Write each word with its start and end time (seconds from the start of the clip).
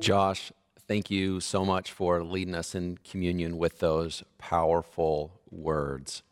Josh, 0.00 0.52
thank 0.86 1.10
you 1.10 1.40
so 1.40 1.64
much 1.64 1.90
for 1.90 2.22
leading 2.22 2.54
us 2.54 2.74
in 2.74 2.98
communion 2.98 3.58
with 3.58 3.80
those 3.80 4.22
powerful 4.38 5.40
words. 5.50 6.22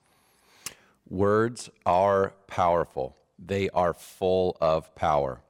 Words 1.09 1.71
are 1.85 2.35
powerful, 2.47 3.17
they 3.39 3.69
are 3.71 3.93
full 3.93 4.57
of 4.61 4.95
power. 4.95 5.41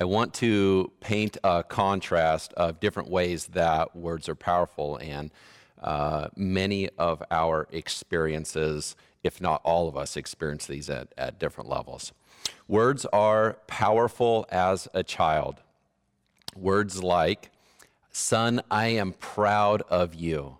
I 0.00 0.04
want 0.04 0.32
to 0.34 0.92
paint 1.00 1.36
a 1.42 1.62
contrast 1.62 2.52
of 2.54 2.80
different 2.80 3.10
ways 3.10 3.46
that 3.48 3.96
words 3.96 4.28
are 4.28 4.34
powerful, 4.34 4.96
and 4.96 5.30
uh, 5.82 6.28
many 6.36 6.88
of 6.98 7.22
our 7.30 7.68
experiences, 7.70 8.96
if 9.22 9.40
not 9.40 9.60
all 9.64 9.88
of 9.88 9.96
us, 9.96 10.16
experience 10.16 10.66
these 10.66 10.88
at, 10.88 11.08
at 11.18 11.38
different 11.38 11.68
levels. 11.68 12.12
Words 12.66 13.04
are 13.06 13.58
powerful 13.66 14.46
as 14.50 14.88
a 14.94 15.02
child. 15.02 15.56
Words 16.56 17.02
like, 17.02 17.50
Son, 18.10 18.60
I 18.70 18.88
am 18.88 19.12
proud 19.12 19.82
of 19.82 20.14
you. 20.14 20.58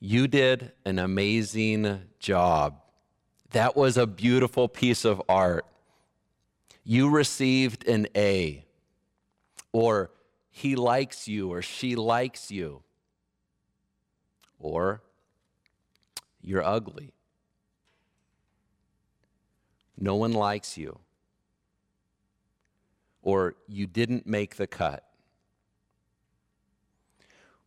You 0.00 0.28
did 0.28 0.72
an 0.84 0.98
amazing 0.98 2.02
job. 2.18 2.80
That 3.52 3.76
was 3.76 3.96
a 3.96 4.06
beautiful 4.06 4.68
piece 4.68 5.04
of 5.04 5.22
art 5.28 5.64
you 6.84 7.08
received 7.10 7.86
an 7.86 8.08
A, 8.16 8.64
or 9.72 10.10
he 10.50 10.74
likes 10.74 11.28
you, 11.28 11.52
or 11.52 11.62
she 11.62 11.94
likes 11.94 12.50
you, 12.50 12.82
or 14.58 15.02
you're 16.40 16.64
ugly. 16.64 17.12
No 19.96 20.16
one 20.16 20.32
likes 20.32 20.76
you, 20.76 20.98
or 23.22 23.54
you 23.68 23.86
didn't 23.86 24.26
make 24.26 24.56
the 24.56 24.66
cut. 24.66 25.04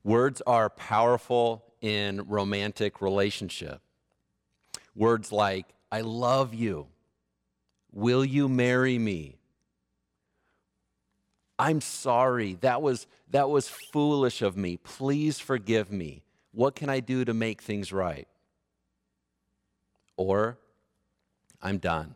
Words 0.03 0.41
are 0.45 0.69
powerful 0.69 1.63
in 1.81 2.21
romantic 2.27 3.01
relationship. 3.01 3.81
Words 4.95 5.31
like, 5.31 5.67
I 5.91 6.01
love 6.01 6.53
you 6.53 6.87
Will 7.95 8.25
you 8.25 8.49
marry 8.49 8.99
me? 8.99 9.37
I'm 11.57 11.79
sorry. 11.79 12.55
That 12.55 12.81
was, 12.81 13.07
that 13.31 13.49
was 13.49 13.69
foolish 13.69 14.41
of 14.41 14.57
me. 14.57 14.75
Please 14.75 15.39
forgive 15.39 15.91
me. 15.93 16.21
What 16.51 16.75
can 16.75 16.89
I 16.89 16.99
do 16.99 17.23
to 17.23 17.33
make 17.33 17.61
things 17.61 17.93
right? 17.93 18.27
Or, 20.17 20.57
I'm 21.61 21.77
done. 21.77 22.15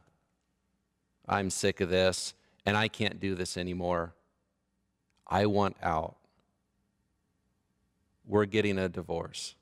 I'm 1.27 1.49
sick 1.49 1.79
of 1.79 1.89
this 1.89 2.33
and 2.69 2.77
I 2.77 2.87
can't 2.87 3.19
do 3.19 3.33
this 3.33 3.57
anymore. 3.57 4.13
I 5.25 5.47
want 5.47 5.75
out. 5.81 6.17
We're 8.27 8.45
getting 8.45 8.77
a 8.77 8.87
divorce. 8.87 9.55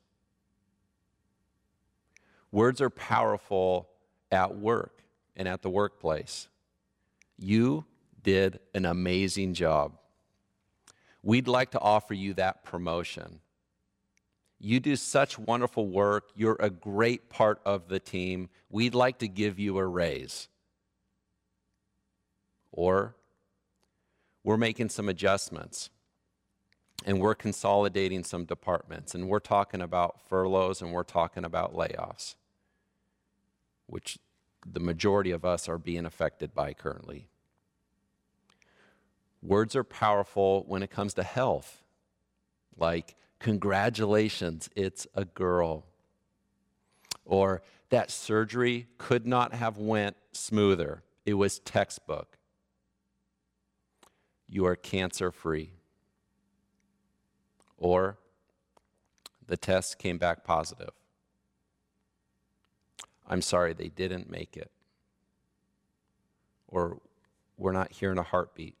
Words 2.52 2.82
are 2.82 2.90
powerful 2.90 3.88
at 4.30 4.58
work 4.58 5.00
and 5.34 5.48
at 5.48 5.62
the 5.62 5.70
workplace. 5.70 6.48
You 7.38 7.86
did 8.22 8.60
an 8.74 8.84
amazing 8.84 9.54
job. 9.54 9.92
We'd 11.22 11.48
like 11.48 11.70
to 11.70 11.80
offer 11.80 12.12
you 12.12 12.34
that 12.34 12.62
promotion. 12.62 13.40
You 14.58 14.80
do 14.80 14.96
such 14.96 15.38
wonderful 15.38 15.86
work. 15.86 16.28
You're 16.36 16.58
a 16.60 16.68
great 16.68 17.30
part 17.30 17.62
of 17.64 17.88
the 17.88 18.00
team. 18.00 18.50
We'd 18.68 18.94
like 18.94 19.20
to 19.20 19.28
give 19.28 19.58
you 19.58 19.78
a 19.78 19.86
raise. 19.86 20.48
Or 22.72 23.14
we're 24.44 24.56
making 24.56 24.90
some 24.90 25.08
adjustments 25.08 25.90
and 27.04 27.20
we're 27.20 27.34
consolidating 27.34 28.24
some 28.24 28.44
departments 28.44 29.14
and 29.14 29.28
we're 29.28 29.38
talking 29.38 29.80
about 29.80 30.20
furloughs 30.28 30.82
and 30.82 30.92
we're 30.92 31.02
talking 31.02 31.44
about 31.44 31.74
layoffs, 31.74 32.34
which 33.86 34.18
the 34.66 34.80
majority 34.80 35.30
of 35.30 35.44
us 35.44 35.68
are 35.68 35.78
being 35.78 36.04
affected 36.04 36.54
by 36.54 36.72
currently. 36.72 37.28
Words 39.42 39.76
are 39.76 39.84
powerful 39.84 40.64
when 40.66 40.82
it 40.82 40.90
comes 40.90 41.14
to 41.14 41.22
health, 41.22 41.82
like, 42.76 43.14
congratulations, 43.38 44.68
it's 44.74 45.06
a 45.14 45.24
girl. 45.24 45.86
Or 47.24 47.62
that 47.90 48.10
surgery 48.10 48.88
could 48.98 49.26
not 49.26 49.54
have 49.54 49.78
went 49.78 50.16
smoother. 50.32 51.02
It 51.24 51.34
was 51.34 51.58
textbook. 51.60 52.37
You 54.48 54.64
are 54.66 54.76
cancer 54.76 55.30
free. 55.30 55.72
Or 57.76 58.18
the 59.46 59.56
test 59.56 59.98
came 59.98 60.18
back 60.18 60.44
positive. 60.44 60.90
I'm 63.26 63.42
sorry, 63.42 63.74
they 63.74 63.88
didn't 63.88 64.30
make 64.30 64.56
it. 64.56 64.70
Or 66.66 67.00
we're 67.56 67.72
not 67.72 67.92
hearing 67.92 68.18
a 68.18 68.22
heartbeat. 68.22 68.76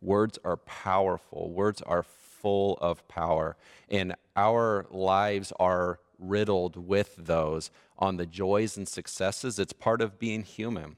Words 0.00 0.38
are 0.44 0.56
powerful, 0.58 1.50
words 1.50 1.82
are 1.82 2.04
full 2.04 2.76
of 2.80 3.06
power, 3.08 3.56
and 3.88 4.14
our 4.36 4.86
lives 4.90 5.52
are 5.58 5.98
riddled 6.18 6.76
with 6.76 7.16
those 7.16 7.70
on 7.98 8.16
the 8.16 8.26
joys 8.26 8.76
and 8.76 8.86
successes. 8.86 9.58
It's 9.58 9.72
part 9.72 10.00
of 10.00 10.18
being 10.18 10.42
human. 10.42 10.96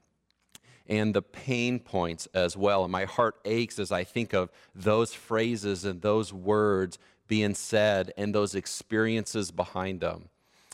And 0.89 1.13
the 1.13 1.21
pain 1.21 1.79
points 1.79 2.27
as 2.33 2.57
well. 2.57 2.83
And 2.83 2.91
my 2.91 3.05
heart 3.05 3.35
aches 3.45 3.79
as 3.79 3.91
I 3.91 4.03
think 4.03 4.33
of 4.33 4.49
those 4.75 5.13
phrases 5.13 5.85
and 5.85 6.01
those 6.01 6.33
words 6.33 6.97
being 7.27 7.53
said 7.53 8.11
and 8.17 8.35
those 8.35 8.55
experiences 8.55 9.51
behind 9.51 10.01
them. 10.01 10.29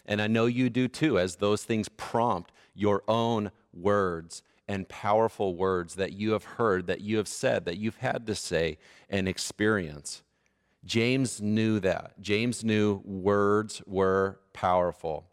And 0.06 0.22
I 0.22 0.28
know 0.28 0.46
you 0.46 0.70
do 0.70 0.88
too, 0.88 1.20
as 1.20 1.36
those 1.36 1.64
things 1.64 1.90
prompt 1.90 2.52
your 2.74 3.04
own 3.08 3.52
words 3.74 4.42
and 4.68 4.88
powerful 4.88 5.56
words 5.56 5.96
that 5.96 6.14
you 6.14 6.32
have 6.32 6.44
heard, 6.44 6.88
that 6.88 7.02
you 7.02 7.18
have 7.18 7.28
said, 7.28 7.66
that 7.66 7.78
you've 7.78 7.98
had 7.98 8.26
to 8.28 8.36
say 8.36 8.78
and 9.10 9.28
experience. 9.28 10.24
James 10.86 11.42
knew 11.42 11.80
that. 11.80 12.20
James 12.22 12.64
knew 12.64 13.02
words 13.04 13.82
were 13.86 14.40
powerful. 14.54 15.26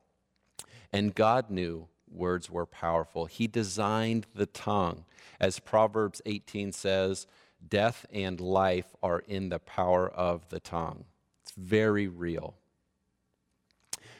And 0.93 1.14
God 1.14 1.50
knew 1.50 1.88
words 2.12 2.50
were 2.50 2.67
powerful. 2.67 3.27
He 3.27 3.47
designed 3.47 4.27
the 4.34 4.47
tongue. 4.47 5.05
As 5.41 5.59
Proverbs 5.59 6.23
18 6.27 6.73
says, 6.73 7.27
death 7.69 8.06
and 8.12 8.41
life 8.41 8.95
are 9.03 9.21
in 9.21 9.49
the 9.49 9.59
power 9.59 10.09
of 10.09 10.49
the 10.49 10.61
tongue. 10.61 11.05
It's 11.43 11.53
very 11.56 12.09
real. 12.09 12.55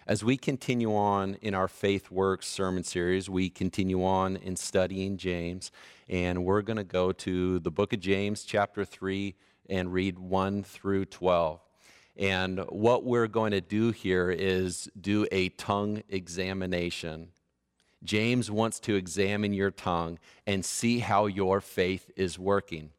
As 0.07 0.25
we 0.25 0.37
continue 0.37 0.95
on 0.97 1.37
in 1.43 1.55
our 1.55 1.69
Faith 1.69 2.11
Works 2.11 2.49
sermon 2.49 2.83
series, 2.83 3.31
we 3.31 3.49
continue 3.49 4.05
on 4.05 4.37
in 4.37 4.57
studying 4.57 5.17
James, 5.17 5.71
and 6.09 6.45
we're 6.45 6.63
going 6.63 6.77
to 6.77 6.85
go 6.85 7.13
to 7.13 7.61
the 7.61 7.71
book 7.71 7.93
of 7.93 8.01
James, 8.01 8.43
chapter 8.43 8.85
3, 8.85 9.35
and 9.71 9.93
read 9.93 10.19
1 10.19 10.65
through 10.65 11.05
12. 11.05 11.61
And 12.17 12.59
what 12.69 13.05
we're 13.05 13.29
going 13.29 13.53
to 13.53 13.61
do 13.61 13.93
here 13.93 14.31
is 14.31 14.91
do 15.01 15.27
a 15.31 15.51
tongue 15.51 16.03
examination. 16.09 17.29
James 18.05 18.51
wants 18.51 18.81
to 18.81 18.95
examine 18.95 19.53
your 19.53 19.71
tongue 19.71 20.19
and 20.47 20.65
see 20.65 20.99
how 20.99 21.27
your 21.27 21.61
faith 21.61 22.11
is 22.17 22.39
working 22.39 22.91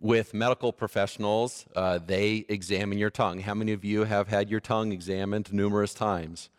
with 0.00 0.34
medical 0.34 0.72
professionals, 0.72 1.66
uh, 1.74 1.98
they 2.04 2.44
examine 2.48 2.98
your 2.98 3.10
tongue. 3.10 3.40
How 3.40 3.54
many 3.54 3.72
of 3.72 3.84
you 3.84 4.04
have 4.04 4.28
had 4.28 4.50
your 4.50 4.60
tongue 4.60 4.92
examined 4.92 5.52
numerous 5.52 5.94
times? 5.94 6.50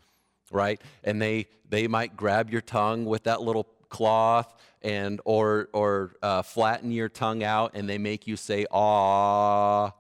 Right? 0.52 0.82
And 1.04 1.22
they, 1.22 1.48
they 1.70 1.88
might 1.88 2.16
grab 2.16 2.50
your 2.50 2.62
tongue 2.62 3.06
with 3.06 3.24
that 3.24 3.42
little 3.42 3.68
cloth 3.90 4.54
and 4.82 5.22
or 5.24 5.70
or 5.72 6.16
uh, 6.22 6.42
flatten 6.42 6.92
your 6.92 7.10
tongue 7.10 7.42
out 7.42 7.72
and 7.74 7.88
they 7.88 7.98
make 7.98 8.28
you 8.28 8.36
say 8.36 8.66
ah 8.70 9.94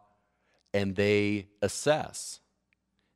and 0.73 0.93
they 0.93 1.47
assess 1.61 2.41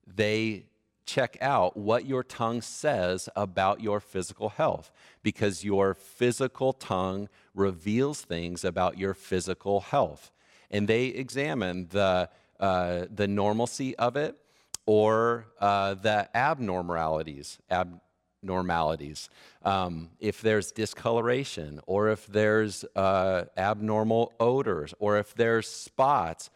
they 0.07 0.63
check 1.11 1.37
out 1.41 1.75
what 1.75 2.05
your 2.05 2.23
tongue 2.23 2.61
says 2.61 3.27
about 3.35 3.81
your 3.81 3.99
physical 3.99 4.47
health 4.47 4.91
because 5.23 5.61
your 5.61 5.93
physical 5.93 6.71
tongue 6.71 7.27
reveals 7.53 8.21
things 8.21 8.63
about 8.63 8.97
your 8.97 9.13
physical 9.13 9.81
health. 9.81 10.31
And 10.69 10.87
they 10.87 11.07
examine 11.07 11.87
the, 11.89 12.29
uh, 12.61 13.07
the 13.13 13.27
normalcy 13.27 13.93
of 13.97 14.15
it 14.15 14.37
or 14.85 15.47
uh, 15.59 15.95
the 15.95 16.29
abnormalities. 16.33 17.59
Abnormalities. 17.69 19.29
Um, 19.63 20.11
if 20.21 20.39
there's 20.39 20.71
discoloration, 20.71 21.81
or 21.87 22.07
if 22.07 22.25
there's 22.25 22.85
uh, 22.95 23.43
abnormal 23.57 24.31
odors, 24.39 24.93
or 24.97 25.17
if 25.17 25.33
there's 25.35 25.67
spots, 25.67 26.49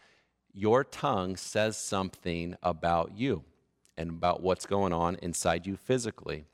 your 0.54 0.86
tongue 0.86 1.36
says 1.36 1.78
something 1.78 2.56
about 2.64 3.12
you 3.18 3.44
and 3.98 4.10
about 4.10 4.42
what's 4.42 4.66
going 4.66 4.94
on 4.94 5.16
inside 5.22 5.66
you 5.66 5.76
physically. 5.76 6.46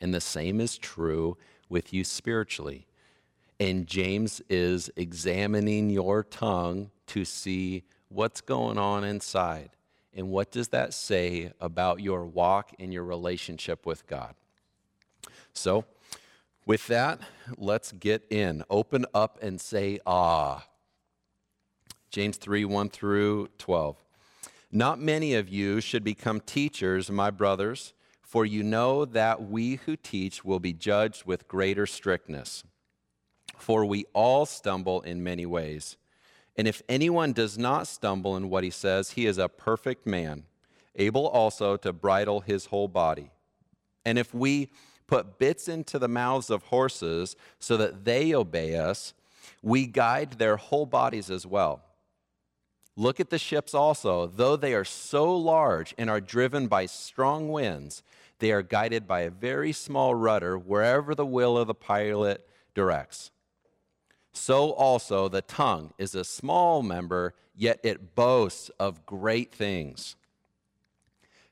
And 0.00 0.14
the 0.14 0.20
same 0.20 0.60
is 0.60 0.78
true 0.78 1.36
with 1.68 1.92
you 1.92 2.04
spiritually. 2.04 2.86
And 3.58 3.86
James 3.86 4.42
is 4.48 4.90
examining 4.96 5.90
your 5.90 6.22
tongue 6.22 6.90
to 7.08 7.24
see 7.24 7.84
what's 8.08 8.40
going 8.40 8.78
on 8.78 9.04
inside. 9.04 9.70
And 10.14 10.30
what 10.30 10.50
does 10.50 10.68
that 10.68 10.94
say 10.94 11.52
about 11.60 12.00
your 12.00 12.24
walk 12.24 12.72
and 12.78 12.92
your 12.92 13.04
relationship 13.04 13.86
with 13.86 14.06
God? 14.06 14.34
So, 15.52 15.84
with 16.64 16.86
that, 16.88 17.20
let's 17.56 17.92
get 17.92 18.26
in. 18.30 18.64
Open 18.68 19.06
up 19.14 19.38
and 19.40 19.60
say, 19.60 20.00
Ah. 20.06 20.66
James 22.10 22.38
3 22.38 22.64
1 22.64 22.88
through 22.88 23.48
12. 23.58 23.96
Not 24.76 25.00
many 25.00 25.32
of 25.32 25.48
you 25.48 25.80
should 25.80 26.04
become 26.04 26.38
teachers, 26.38 27.10
my 27.10 27.30
brothers, 27.30 27.94
for 28.20 28.44
you 28.44 28.62
know 28.62 29.06
that 29.06 29.48
we 29.48 29.76
who 29.76 29.96
teach 29.96 30.44
will 30.44 30.60
be 30.60 30.74
judged 30.74 31.24
with 31.24 31.48
greater 31.48 31.86
strictness. 31.86 32.62
For 33.56 33.86
we 33.86 34.04
all 34.12 34.44
stumble 34.44 35.00
in 35.00 35.24
many 35.24 35.46
ways. 35.46 35.96
And 36.58 36.68
if 36.68 36.82
anyone 36.90 37.32
does 37.32 37.56
not 37.56 37.86
stumble 37.86 38.36
in 38.36 38.50
what 38.50 38.64
he 38.64 38.70
says, 38.70 39.12
he 39.12 39.24
is 39.24 39.38
a 39.38 39.48
perfect 39.48 40.06
man, 40.06 40.42
able 40.94 41.26
also 41.26 41.78
to 41.78 41.90
bridle 41.94 42.40
his 42.40 42.66
whole 42.66 42.88
body. 42.88 43.30
And 44.04 44.18
if 44.18 44.34
we 44.34 44.70
put 45.06 45.38
bits 45.38 45.68
into 45.68 45.98
the 45.98 46.06
mouths 46.06 46.50
of 46.50 46.64
horses 46.64 47.34
so 47.58 47.78
that 47.78 48.04
they 48.04 48.34
obey 48.34 48.76
us, 48.76 49.14
we 49.62 49.86
guide 49.86 50.32
their 50.32 50.58
whole 50.58 50.84
bodies 50.84 51.30
as 51.30 51.46
well. 51.46 51.82
Look 52.96 53.20
at 53.20 53.30
the 53.30 53.38
ships 53.38 53.74
also. 53.74 54.26
Though 54.26 54.56
they 54.56 54.74
are 54.74 54.84
so 54.84 55.36
large 55.36 55.94
and 55.98 56.08
are 56.08 56.20
driven 56.20 56.66
by 56.66 56.86
strong 56.86 57.48
winds, 57.48 58.02
they 58.38 58.50
are 58.52 58.62
guided 58.62 59.06
by 59.06 59.20
a 59.20 59.30
very 59.30 59.72
small 59.72 60.14
rudder 60.14 60.58
wherever 60.58 61.14
the 61.14 61.26
will 61.26 61.58
of 61.58 61.66
the 61.66 61.74
pilot 61.74 62.48
directs. 62.74 63.30
So 64.32 64.70
also 64.72 65.28
the 65.28 65.42
tongue 65.42 65.92
is 65.98 66.14
a 66.14 66.24
small 66.24 66.82
member, 66.82 67.34
yet 67.54 67.80
it 67.82 68.14
boasts 68.14 68.70
of 68.78 69.06
great 69.06 69.52
things. 69.52 70.16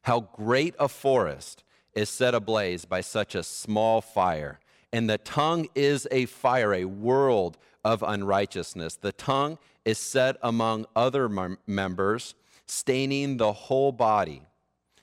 How 0.03 0.21
great 0.21 0.75
a 0.79 0.89
forest 0.89 1.65
is 1.95 2.11
set 2.11 2.35
ablaze 2.35 2.85
by 2.85 3.01
such 3.01 3.35
a 3.35 3.43
small 3.43 4.01
fire. 4.01 4.61
And 4.93 5.09
the 5.09 5.19
tongue 5.19 5.69
is 5.75 6.07
a 6.11 6.27
fire, 6.27 6.75
a 6.75 6.85
world 6.85 7.57
of 7.85 8.03
unrighteousness. 8.03 8.97
The 8.97 9.13
tongue 9.13 9.59
is 9.85 9.99
set 9.99 10.37
among 10.43 10.87
other 10.97 11.29
mem- 11.29 11.59
members, 11.67 12.35
staining 12.67 13.37
the 13.37 13.53
whole 13.53 13.93
body, 13.93 14.43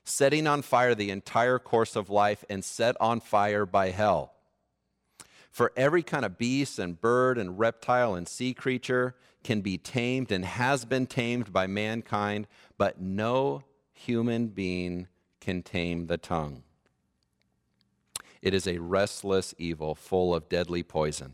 setting 0.03 0.47
on 0.47 0.61
fire 0.61 0.95
the 0.95 1.11
entire 1.11 1.59
course 1.59 1.95
of 1.95 2.09
life, 2.09 2.43
and 2.49 2.65
set 2.65 2.95
on 2.99 3.19
fire 3.19 3.65
by 3.65 3.89
hell. 3.89 4.33
For 5.51 5.71
every 5.75 6.01
kind 6.01 6.25
of 6.25 6.37
beast 6.37 6.79
and 6.79 6.99
bird 6.99 7.37
and 7.37 7.59
reptile 7.59 8.15
and 8.15 8.27
sea 8.27 8.53
creature 8.53 9.15
can 9.43 9.61
be 9.61 9.77
tamed 9.77 10.31
and 10.31 10.45
has 10.45 10.85
been 10.85 11.05
tamed 11.05 11.51
by 11.51 11.67
mankind, 11.67 12.47
but 12.77 13.01
no 13.01 13.63
human 13.93 14.47
being 14.47 15.07
can 15.39 15.61
tame 15.61 16.07
the 16.07 16.17
tongue. 16.17 16.63
It 18.41 18.53
is 18.53 18.65
a 18.65 18.79
restless 18.79 19.53
evil 19.57 19.93
full 19.93 20.33
of 20.33 20.49
deadly 20.49 20.83
poison. 20.83 21.33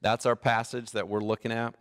That's 0.00 0.26
our 0.26 0.36
passage 0.36 0.92
that 0.92 1.08
we're 1.08 1.20
looking 1.20 1.52
at. 1.52 1.74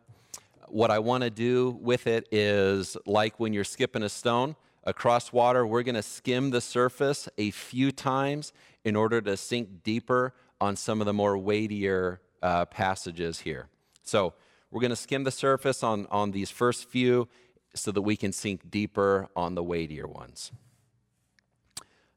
What 0.67 0.91
I 0.91 0.99
want 0.99 1.23
to 1.23 1.29
do 1.29 1.77
with 1.81 2.07
it 2.07 2.27
is 2.31 2.97
like 3.05 3.39
when 3.39 3.53
you're 3.53 3.63
skipping 3.63 4.03
a 4.03 4.09
stone 4.09 4.55
across 4.83 5.31
water, 5.31 5.65
we're 5.67 5.83
going 5.83 5.95
to 5.95 6.01
skim 6.01 6.49
the 6.49 6.61
surface 6.61 7.29
a 7.37 7.51
few 7.51 7.91
times 7.91 8.53
in 8.83 8.95
order 8.95 9.21
to 9.21 9.37
sink 9.37 9.83
deeper 9.83 10.33
on 10.59 10.75
some 10.75 10.99
of 10.99 11.05
the 11.05 11.13
more 11.13 11.37
weightier 11.37 12.21
uh, 12.41 12.65
passages 12.65 13.41
here. 13.41 13.67
So 14.03 14.33
we're 14.71 14.81
going 14.81 14.89
to 14.89 14.95
skim 14.95 15.23
the 15.23 15.31
surface 15.31 15.83
on, 15.83 16.07
on 16.09 16.31
these 16.31 16.49
first 16.49 16.89
few 16.89 17.27
so 17.75 17.91
that 17.91 18.01
we 18.01 18.15
can 18.15 18.31
sink 18.31 18.69
deeper 18.69 19.29
on 19.35 19.55
the 19.55 19.63
weightier 19.63 20.07
ones. 20.07 20.51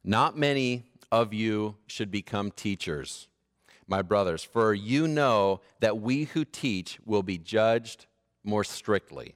Not 0.02 0.36
many 0.36 0.84
of 1.12 1.34
you 1.34 1.76
should 1.86 2.10
become 2.10 2.50
teachers, 2.52 3.28
my 3.90 4.02
brothers, 4.02 4.42
for 4.42 4.72
you 4.72 5.06
know 5.06 5.60
that 5.80 6.00
we 6.00 6.24
who 6.24 6.44
teach 6.44 6.98
will 7.04 7.22
be 7.22 7.36
judged 7.36 8.06
more 8.44 8.64
strictly. 8.64 9.34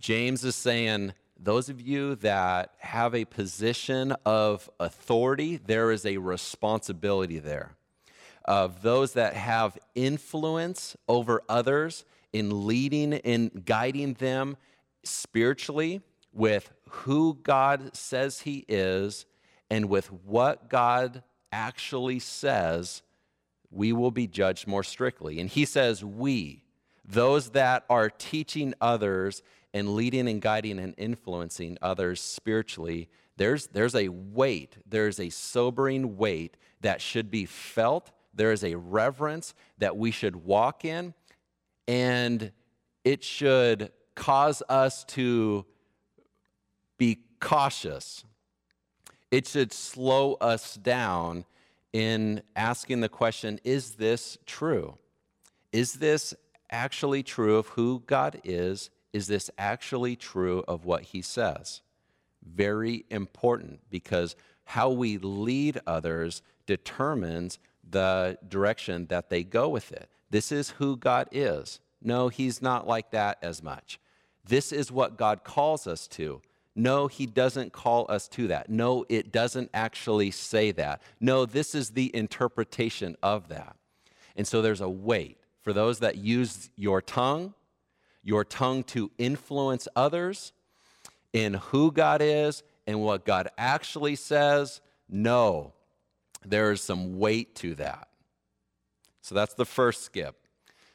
James 0.00 0.44
is 0.44 0.54
saying, 0.54 1.14
those 1.38 1.68
of 1.68 1.80
you 1.80 2.16
that 2.16 2.74
have 2.78 3.14
a 3.14 3.24
position 3.24 4.14
of 4.24 4.68
authority, 4.80 5.58
there 5.58 5.90
is 5.90 6.04
a 6.04 6.16
responsibility 6.16 7.38
there 7.38 7.76
of 8.46 8.82
those 8.82 9.14
that 9.14 9.34
have 9.34 9.76
influence 9.94 10.96
over 11.08 11.42
others 11.48 12.04
in 12.32 12.66
leading 12.66 13.14
and 13.14 13.64
guiding 13.64 14.14
them 14.14 14.56
spiritually 15.02 16.00
with 16.32 16.72
who 16.88 17.38
God 17.42 17.96
says 17.96 18.40
He 18.40 18.64
is 18.68 19.26
and 19.70 19.88
with 19.88 20.12
what 20.12 20.68
God 20.68 21.22
actually 21.50 22.20
says, 22.20 23.02
we 23.76 23.92
will 23.92 24.10
be 24.10 24.26
judged 24.26 24.66
more 24.66 24.82
strictly. 24.82 25.38
And 25.38 25.50
He 25.50 25.64
says, 25.64 26.04
We, 26.04 26.64
those 27.04 27.50
that 27.50 27.84
are 27.90 28.10
teaching 28.10 28.74
others 28.80 29.42
and 29.74 29.94
leading 29.94 30.28
and 30.28 30.40
guiding 30.40 30.78
and 30.78 30.94
influencing 30.96 31.76
others 31.82 32.20
spiritually, 32.20 33.08
there's, 33.36 33.66
there's 33.68 33.94
a 33.94 34.08
weight, 34.08 34.78
there's 34.86 35.20
a 35.20 35.28
sobering 35.28 36.16
weight 36.16 36.56
that 36.80 37.00
should 37.00 37.30
be 37.30 37.44
felt 37.44 38.10
there 38.32 38.52
is 38.52 38.64
a 38.64 38.74
reverence 38.74 39.54
that 39.78 39.96
we 39.96 40.10
should 40.10 40.36
walk 40.36 40.84
in, 40.84 41.14
and 41.88 42.52
it 43.04 43.24
should 43.24 43.90
cause 44.14 44.62
us 44.68 45.04
to 45.04 45.64
be 46.98 47.20
cautious. 47.40 48.24
It 49.30 49.46
should 49.46 49.72
slow 49.72 50.34
us 50.34 50.74
down 50.76 51.44
in 51.96 52.42
asking 52.54 53.00
the 53.00 53.08
question 53.08 53.58
is 53.64 53.94
this 53.94 54.36
true? 54.44 54.98
Is 55.72 55.94
this 55.94 56.34
actually 56.70 57.22
true 57.22 57.56
of 57.56 57.68
who 57.68 58.02
God 58.06 58.38
is? 58.44 58.90
Is 59.14 59.28
this 59.28 59.50
actually 59.56 60.14
true 60.14 60.62
of 60.68 60.84
what 60.84 61.04
He 61.04 61.22
says? 61.22 61.80
Very 62.44 63.06
important 63.08 63.80
because 63.88 64.36
how 64.64 64.90
we 64.90 65.16
lead 65.16 65.80
others 65.86 66.42
determines 66.66 67.58
the 67.88 68.36
direction 68.46 69.06
that 69.06 69.30
they 69.30 69.42
go 69.42 69.70
with 69.70 69.90
it. 69.90 70.10
This 70.28 70.52
is 70.52 70.70
who 70.72 70.98
God 70.98 71.28
is. 71.32 71.80
No, 72.02 72.28
He's 72.28 72.60
not 72.60 72.86
like 72.86 73.10
that 73.12 73.38
as 73.40 73.62
much. 73.62 73.98
This 74.44 74.70
is 74.70 74.92
what 74.92 75.16
God 75.16 75.44
calls 75.44 75.86
us 75.86 76.06
to. 76.08 76.42
No, 76.76 77.08
He 77.08 77.26
doesn't 77.26 77.72
call 77.72 78.06
us 78.08 78.28
to 78.28 78.46
that. 78.48 78.68
No, 78.68 79.04
it 79.08 79.32
doesn't 79.32 79.70
actually 79.74 80.30
say 80.30 80.70
that. 80.72 81.00
No, 81.18 81.46
this 81.46 81.74
is 81.74 81.90
the 81.90 82.14
interpretation 82.14 83.16
of 83.22 83.48
that. 83.48 83.74
And 84.36 84.46
so 84.46 84.60
there's 84.60 84.82
a 84.82 84.88
weight 84.88 85.38
for 85.62 85.72
those 85.72 86.00
that 86.00 86.16
use 86.16 86.70
your 86.76 87.00
tongue, 87.00 87.54
your 88.22 88.44
tongue 88.44 88.84
to 88.84 89.10
influence 89.18 89.88
others 89.96 90.52
in 91.32 91.54
who 91.54 91.90
God 91.90 92.20
is 92.22 92.62
and 92.86 93.00
what 93.02 93.24
God 93.24 93.48
actually 93.56 94.14
says. 94.14 94.80
No, 95.08 95.72
there's 96.44 96.82
some 96.82 97.18
weight 97.18 97.54
to 97.56 97.74
that. 97.76 98.08
So 99.22 99.34
that's 99.34 99.54
the 99.54 99.64
first 99.64 100.02
skip. 100.02 100.36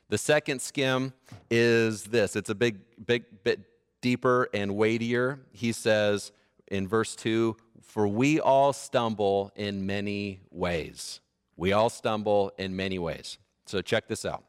The 0.10 0.18
second 0.18 0.62
skim 0.62 1.14
is 1.50 2.04
this 2.04 2.36
it's 2.36 2.50
a 2.50 2.56
big, 2.56 2.80
big 3.06 3.24
bit 3.44 3.60
deeper 4.02 4.50
and 4.54 4.76
weightier. 4.76 5.40
He 5.52 5.72
says 5.72 6.32
in 6.68 6.88
verse 6.88 7.16
2 7.16 7.56
For 7.82 8.08
we 8.08 8.40
all 8.40 8.74
stumble 8.74 9.52
in 9.56 9.86
many 9.86 10.42
ways. 10.50 11.20
We 11.56 11.74
all 11.74 11.90
stumble 11.90 12.52
in 12.58 12.76
many 12.76 13.00
ways. 13.00 13.38
So 13.66 13.82
check 13.82 14.08
this 14.08 14.26
out. 14.26 14.44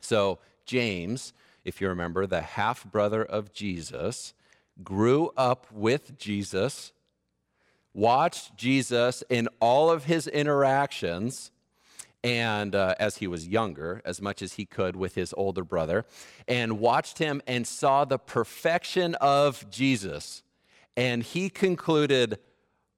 So, 0.00 0.38
James, 0.66 1.32
if 1.64 1.80
you 1.80 1.88
remember, 1.88 2.26
the 2.26 2.42
half 2.42 2.84
brother 2.84 3.24
of 3.24 3.52
Jesus, 3.52 4.34
grew 4.82 5.32
up 5.36 5.66
with 5.72 6.18
Jesus 6.18 6.92
watched 7.94 8.56
Jesus 8.56 9.22
in 9.28 9.48
all 9.60 9.90
of 9.90 10.04
his 10.04 10.26
interactions 10.26 11.50
and 12.24 12.74
uh, 12.74 12.94
as 12.98 13.16
he 13.16 13.26
was 13.26 13.48
younger, 13.48 14.00
as 14.04 14.20
much 14.20 14.42
as 14.42 14.54
he 14.54 14.64
could 14.64 14.94
with 14.96 15.14
his 15.14 15.34
older 15.36 15.64
brother, 15.64 16.04
and 16.46 16.78
watched 16.78 17.18
him 17.18 17.42
and 17.46 17.66
saw 17.66 18.04
the 18.04 18.18
perfection 18.18 19.14
of 19.16 19.68
Jesus. 19.70 20.42
And 20.96 21.22
he 21.22 21.50
concluded, 21.50 22.38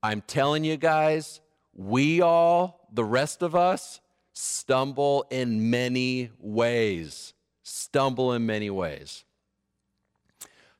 I'm 0.02 0.20
telling 0.20 0.64
you 0.64 0.76
guys, 0.76 1.40
we 1.74 2.20
all, 2.20 2.86
the 2.92 3.04
rest 3.04 3.42
of 3.42 3.56
us, 3.56 4.00
stumble 4.32 5.26
in 5.30 5.70
many 5.70 6.30
ways. 6.38 7.32
Stumble 7.62 8.32
in 8.32 8.44
many 8.44 8.68
ways. 8.68 9.24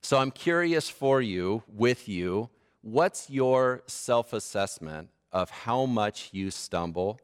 So 0.03 0.19
I'm 0.19 0.31
curious 0.31 0.91
for 0.91 1.23
you, 1.23 1.63
with 1.67 2.09
you, 2.09 2.51
what's 2.83 3.31
your 3.31 3.83
self 3.87 4.35
assessment 4.35 5.09
of 5.33 5.49
how 5.49 5.87
much 5.87 6.29
you 6.33 6.51
stumble 6.51 7.19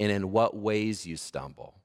and 0.00 0.10
in 0.10 0.30
what 0.30 0.56
ways 0.56 1.06
you 1.06 1.16
stumble? 1.16 1.80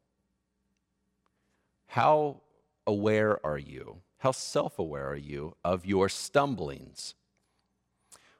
How 1.88 2.42
aware 2.86 3.44
are 3.46 3.58
you? 3.58 4.02
How 4.18 4.32
self 4.32 4.80
aware 4.80 5.08
are 5.10 5.16
you 5.16 5.56
of 5.64 5.86
your 5.86 6.10
stumblings? 6.10 7.16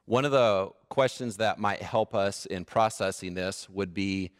One 0.04 0.24
of 0.24 0.32
the 0.32 0.70
questions 0.88 1.36
that 1.36 1.58
might 1.58 1.82
help 1.82 2.14
us 2.14 2.46
in 2.46 2.64
processing 2.64 3.34
this 3.34 3.68
would 3.68 3.94
be 3.94 4.32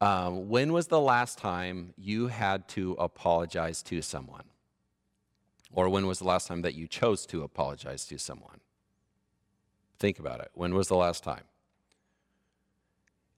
um, 0.00 0.48
when 0.48 0.72
was 0.72 0.88
the 0.88 1.00
last 1.00 1.38
time 1.38 1.94
you 1.96 2.26
had 2.26 2.68
to 2.68 2.92
apologize 2.98 3.82
to 3.84 4.02
someone? 4.02 4.44
Or 5.72 5.88
when 5.88 6.06
was 6.06 6.18
the 6.18 6.26
last 6.26 6.46
time 6.46 6.62
that 6.62 6.74
you 6.74 6.86
chose 6.86 7.26
to 7.26 7.42
apologize 7.42 8.04
to 8.06 8.18
someone? 8.18 8.60
Think 9.98 10.18
about 10.18 10.40
it. 10.40 10.50
When 10.54 10.74
was 10.74 10.88
the 10.88 10.96
last 10.96 11.24
time? 11.24 11.44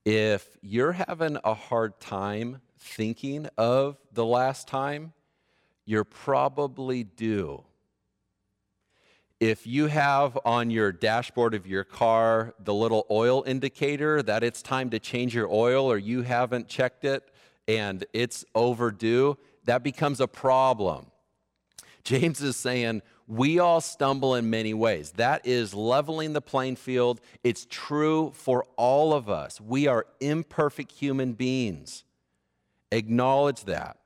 If 0.07 0.57
you're 0.63 0.93
having 0.93 1.37
a 1.43 1.53
hard 1.53 1.99
time 1.99 2.61
thinking 2.79 3.49
of 3.59 3.99
the 4.13 4.25
last 4.25 4.69
time, 4.69 5.13
you're 5.85 6.05
probably 6.05 7.03
due. 7.03 7.65
If 9.41 9.67
you 9.67 9.89
have 9.89 10.39
on 10.45 10.71
your 10.71 10.93
dashboard 10.93 11.55
of 11.55 11.67
your 11.67 11.83
car 11.83 12.55
the 12.61 12.73
little 12.73 13.05
oil 13.11 13.43
indicator 13.49 14.23
that 14.23 14.45
it's 14.45 14.63
time 14.63 14.91
to 14.91 15.01
change 15.01 15.35
your 15.35 15.53
oil 15.53 15.91
or 15.91 15.99
you 15.99 16.23
haven't 16.23 16.69
checked 16.69 17.05
it 17.05 17.29
and 17.67 18.05
it's 18.13 18.45
overdue, 18.55 19.37
that 19.65 19.83
becomes 19.83 20.21
a 20.21 20.29
problem. 20.29 21.07
James 22.05 22.41
is 22.41 22.55
saying, 22.55 23.03
we 23.29 23.59
all 23.59 23.81
stumble 23.81 24.37
in 24.37 24.51
many 24.51 24.73
ways. 24.73 25.13
That 25.13 25.47
is 25.47 25.75
leveling 25.75 26.33
the 26.33 26.41
playing 26.41 26.77
field. 26.77 27.21
It's 27.43 27.67
true 27.69 28.31
for 28.35 28.65
all 28.77 29.13
of 29.13 29.29
us. 29.29 29.61
We 29.61 29.89
are 29.89 30.07
imperfect 30.21 30.93
human 30.93 31.33
beings. 31.33 32.05
Acknowledge 32.93 33.65
that. 33.65 33.99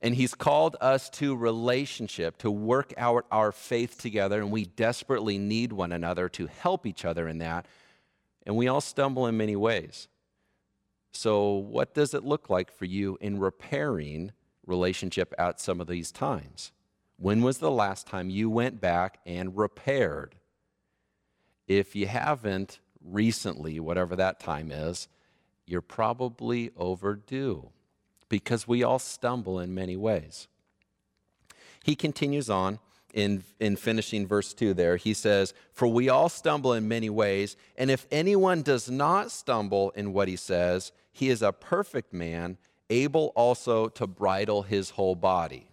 And 0.00 0.14
he's 0.14 0.34
called 0.34 0.76
us 0.80 1.10
to 1.10 1.36
relationship, 1.36 2.38
to 2.38 2.50
work 2.50 2.94
out 2.96 3.26
our 3.30 3.52
faith 3.52 3.98
together, 4.00 4.40
and 4.40 4.50
we 4.50 4.64
desperately 4.64 5.36
need 5.36 5.72
one 5.72 5.92
another 5.92 6.28
to 6.30 6.46
help 6.46 6.86
each 6.86 7.04
other 7.04 7.28
in 7.28 7.38
that. 7.38 7.66
And 8.46 8.56
we 8.56 8.68
all 8.68 8.80
stumble 8.80 9.26
in 9.26 9.36
many 9.36 9.56
ways. 9.56 10.08
So, 11.12 11.52
what 11.54 11.94
does 11.94 12.14
it 12.14 12.24
look 12.24 12.50
like 12.50 12.70
for 12.70 12.84
you 12.84 13.18
in 13.20 13.38
repairing 13.38 14.32
relationship 14.66 15.34
at 15.38 15.60
some 15.60 15.80
of 15.80 15.86
these 15.86 16.12
times? 16.12 16.72
When 17.18 17.42
was 17.42 17.58
the 17.58 17.70
last 17.70 18.06
time 18.06 18.30
you 18.30 18.50
went 18.50 18.80
back 18.80 19.18
and 19.24 19.56
repaired? 19.56 20.34
If 21.66 21.96
you 21.96 22.06
haven't 22.06 22.78
recently, 23.02 23.80
whatever 23.80 24.16
that 24.16 24.38
time 24.38 24.70
is, 24.70 25.08
you're 25.66 25.80
probably 25.80 26.70
overdue 26.76 27.70
because 28.28 28.68
we 28.68 28.82
all 28.82 28.98
stumble 28.98 29.58
in 29.58 29.74
many 29.74 29.96
ways. 29.96 30.46
He 31.84 31.96
continues 31.96 32.50
on 32.50 32.78
in, 33.14 33.44
in 33.60 33.76
finishing 33.76 34.26
verse 34.26 34.52
2 34.52 34.74
there. 34.74 34.96
He 34.96 35.14
says, 35.14 35.54
For 35.72 35.88
we 35.88 36.08
all 36.08 36.28
stumble 36.28 36.72
in 36.72 36.86
many 36.86 37.08
ways, 37.10 37.56
and 37.76 37.90
if 37.90 38.06
anyone 38.10 38.62
does 38.62 38.90
not 38.90 39.30
stumble 39.30 39.90
in 39.90 40.12
what 40.12 40.28
he 40.28 40.36
says, 40.36 40.92
he 41.12 41.30
is 41.30 41.42
a 41.42 41.52
perfect 41.52 42.12
man, 42.12 42.58
able 42.90 43.32
also 43.34 43.88
to 43.88 44.06
bridle 44.06 44.62
his 44.62 44.90
whole 44.90 45.14
body. 45.14 45.68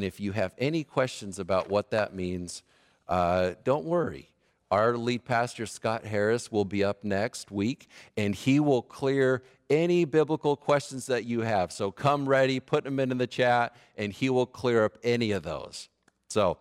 And 0.00 0.06
if 0.06 0.18
you 0.18 0.32
have 0.32 0.54
any 0.56 0.82
questions 0.82 1.38
about 1.38 1.68
what 1.68 1.90
that 1.90 2.14
means, 2.14 2.62
uh, 3.06 3.50
don't 3.64 3.84
worry. 3.84 4.30
Our 4.70 4.96
lead 4.96 5.26
pastor, 5.26 5.66
Scott 5.66 6.06
Harris, 6.06 6.50
will 6.50 6.64
be 6.64 6.82
up 6.82 7.04
next 7.04 7.50
week, 7.50 7.86
and 8.16 8.34
he 8.34 8.60
will 8.60 8.80
clear 8.80 9.42
any 9.68 10.06
biblical 10.06 10.56
questions 10.56 11.04
that 11.04 11.26
you 11.26 11.42
have. 11.42 11.70
So 11.70 11.90
come 11.90 12.26
ready, 12.26 12.60
put 12.60 12.84
them 12.84 12.98
in 12.98 13.18
the 13.18 13.26
chat, 13.26 13.76
and 13.98 14.10
he 14.10 14.30
will 14.30 14.46
clear 14.46 14.86
up 14.86 14.96
any 15.04 15.32
of 15.32 15.42
those. 15.42 15.90
So, 16.30 16.56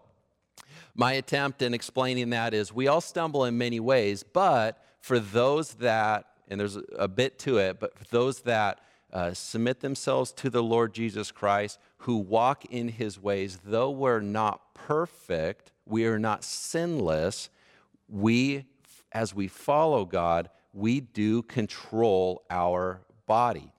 my 0.94 1.14
attempt 1.14 1.62
in 1.62 1.74
explaining 1.74 2.32
that 2.32 2.54
is 2.54 2.74
we 2.74 2.90
all 2.90 3.00
stumble 3.00 3.46
in 3.46 3.58
many 3.58 3.80
ways, 3.80 4.22
but 4.22 4.84
for 5.00 5.18
those 5.18 5.76
that, 5.76 6.26
and 6.50 6.60
there's 6.60 6.78
a 6.98 7.08
bit 7.08 7.40
to 7.40 7.60
it, 7.60 7.80
but 7.80 7.98
for 7.98 8.04
those 8.10 8.42
that 8.42 8.82
uh, 9.12 9.34
submit 9.34 9.80
themselves 9.80 10.32
to 10.34 10.50
the 10.50 10.64
Lord 10.64 10.94
Jesus 10.94 11.32
Christ, 11.32 11.80
who 12.00 12.18
walk 12.18 12.66
in 12.66 12.90
his 12.90 13.20
ways, 13.20 13.60
though 13.66 13.90
we're 13.90 14.20
not 14.22 14.74
perfect, 14.74 15.72
we 15.86 16.06
are 16.06 16.20
not 16.20 16.44
sinless, 16.44 17.50
we, 18.08 18.66
as 19.12 19.34
we 19.34 19.48
follow 19.48 20.06
God, 20.06 20.50
we 20.74 21.00
do 21.00 21.42
control 21.44 22.44
our 22.50 23.02
body. 23.26 23.72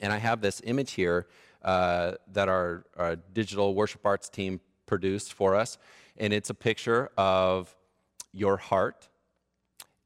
And 0.00 0.12
I 0.12 0.18
have 0.18 0.40
this 0.40 0.60
image 0.64 0.92
here 0.92 1.26
uh, 1.62 2.12
that 2.32 2.48
our, 2.48 2.84
our 2.96 3.16
digital 3.16 3.74
worship 3.74 4.04
arts 4.04 4.28
team 4.28 4.60
produced 4.86 5.32
for 5.32 5.54
us, 5.54 5.78
and 6.16 6.32
it's 6.32 6.50
a 6.50 6.54
picture 6.54 7.10
of 7.16 7.74
your 8.32 8.56
heart. 8.56 9.08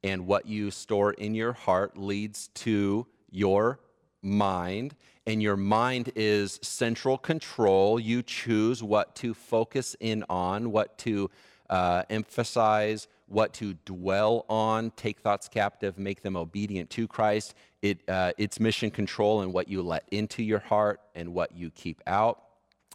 And 0.05 0.27
what 0.27 0.47
you 0.47 0.71
store 0.71 1.13
in 1.13 1.35
your 1.35 1.53
heart 1.53 1.97
leads 1.97 2.49
to 2.49 3.07
your 3.31 3.81
mind, 4.27 4.95
and 5.27 5.43
your 5.43 5.57
mind 5.57 6.13
is 6.15 6.59
central 6.63 7.17
control. 7.17 7.99
You 7.99 8.23
choose 8.23 8.83
what 8.83 9.15
to 9.17 9.33
focus 9.33 9.97
in 10.01 10.25
on, 10.29 10.71
what 10.71 10.99
to 10.99 11.31
uh, 11.71 12.03
emphasize, 12.11 13.09
what 13.29 13.53
to 13.55 13.75
dwell 13.85 14.45
on, 14.49 14.91
take 14.93 15.21
thoughts 15.21 15.49
captive, 15.49 15.99
make 15.99 16.23
them 16.23 16.37
obedient 16.37 16.91
to 16.91 17.09
Christ. 17.09 17.55
It, 17.83 18.09
uh, 18.09 18.33
it's 18.39 18.61
mission 18.61 18.91
control 18.91 19.41
and 19.41 19.53
what 19.53 19.69
you 19.69 19.83
let 19.83 20.05
into 20.11 20.43
your 20.43 20.61
heart 20.61 21.01
and 21.15 21.33
what 21.35 21.57
you 21.57 21.71
keep 21.71 22.03
out. 22.07 22.43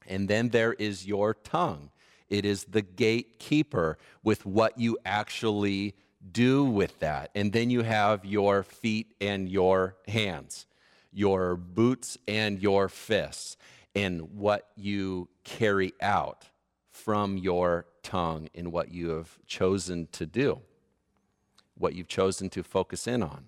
And 0.08 0.28
then 0.28 0.50
there 0.50 0.74
is 0.74 1.06
your 1.06 1.34
tongue. 1.34 1.92
It 2.30 2.46
is 2.46 2.64
the 2.64 2.82
gatekeeper 2.82 3.98
with 4.24 4.46
what 4.46 4.78
you 4.78 4.98
actually 5.06 5.96
do 6.32 6.64
with 6.64 7.00
that. 7.00 7.30
And 7.36 7.52
then 7.52 7.70
you 7.70 7.82
have 7.82 8.24
your 8.24 8.64
feet 8.64 9.14
and 9.20 9.50
your 9.50 9.98
hands 10.08 10.66
your 11.12 11.56
boots 11.56 12.18
and 12.28 12.62
your 12.62 12.90
fists 12.90 13.58
and 13.96 14.22
what 14.38 14.70
you 14.76 15.28
carry 15.44 15.94
out 16.02 16.50
from 16.90 17.38
your 17.38 17.86
tongue 18.04 18.50
in 18.54 18.72
what 18.72 18.92
you 18.92 19.10
have 19.10 19.38
chosen 19.46 20.08
to 20.12 20.26
do, 20.26 20.60
what 21.78 21.94
you've 21.94 22.08
chosen 22.08 22.50
to 22.50 22.64
focus 22.64 23.08
in 23.08 23.24
on. 23.24 23.46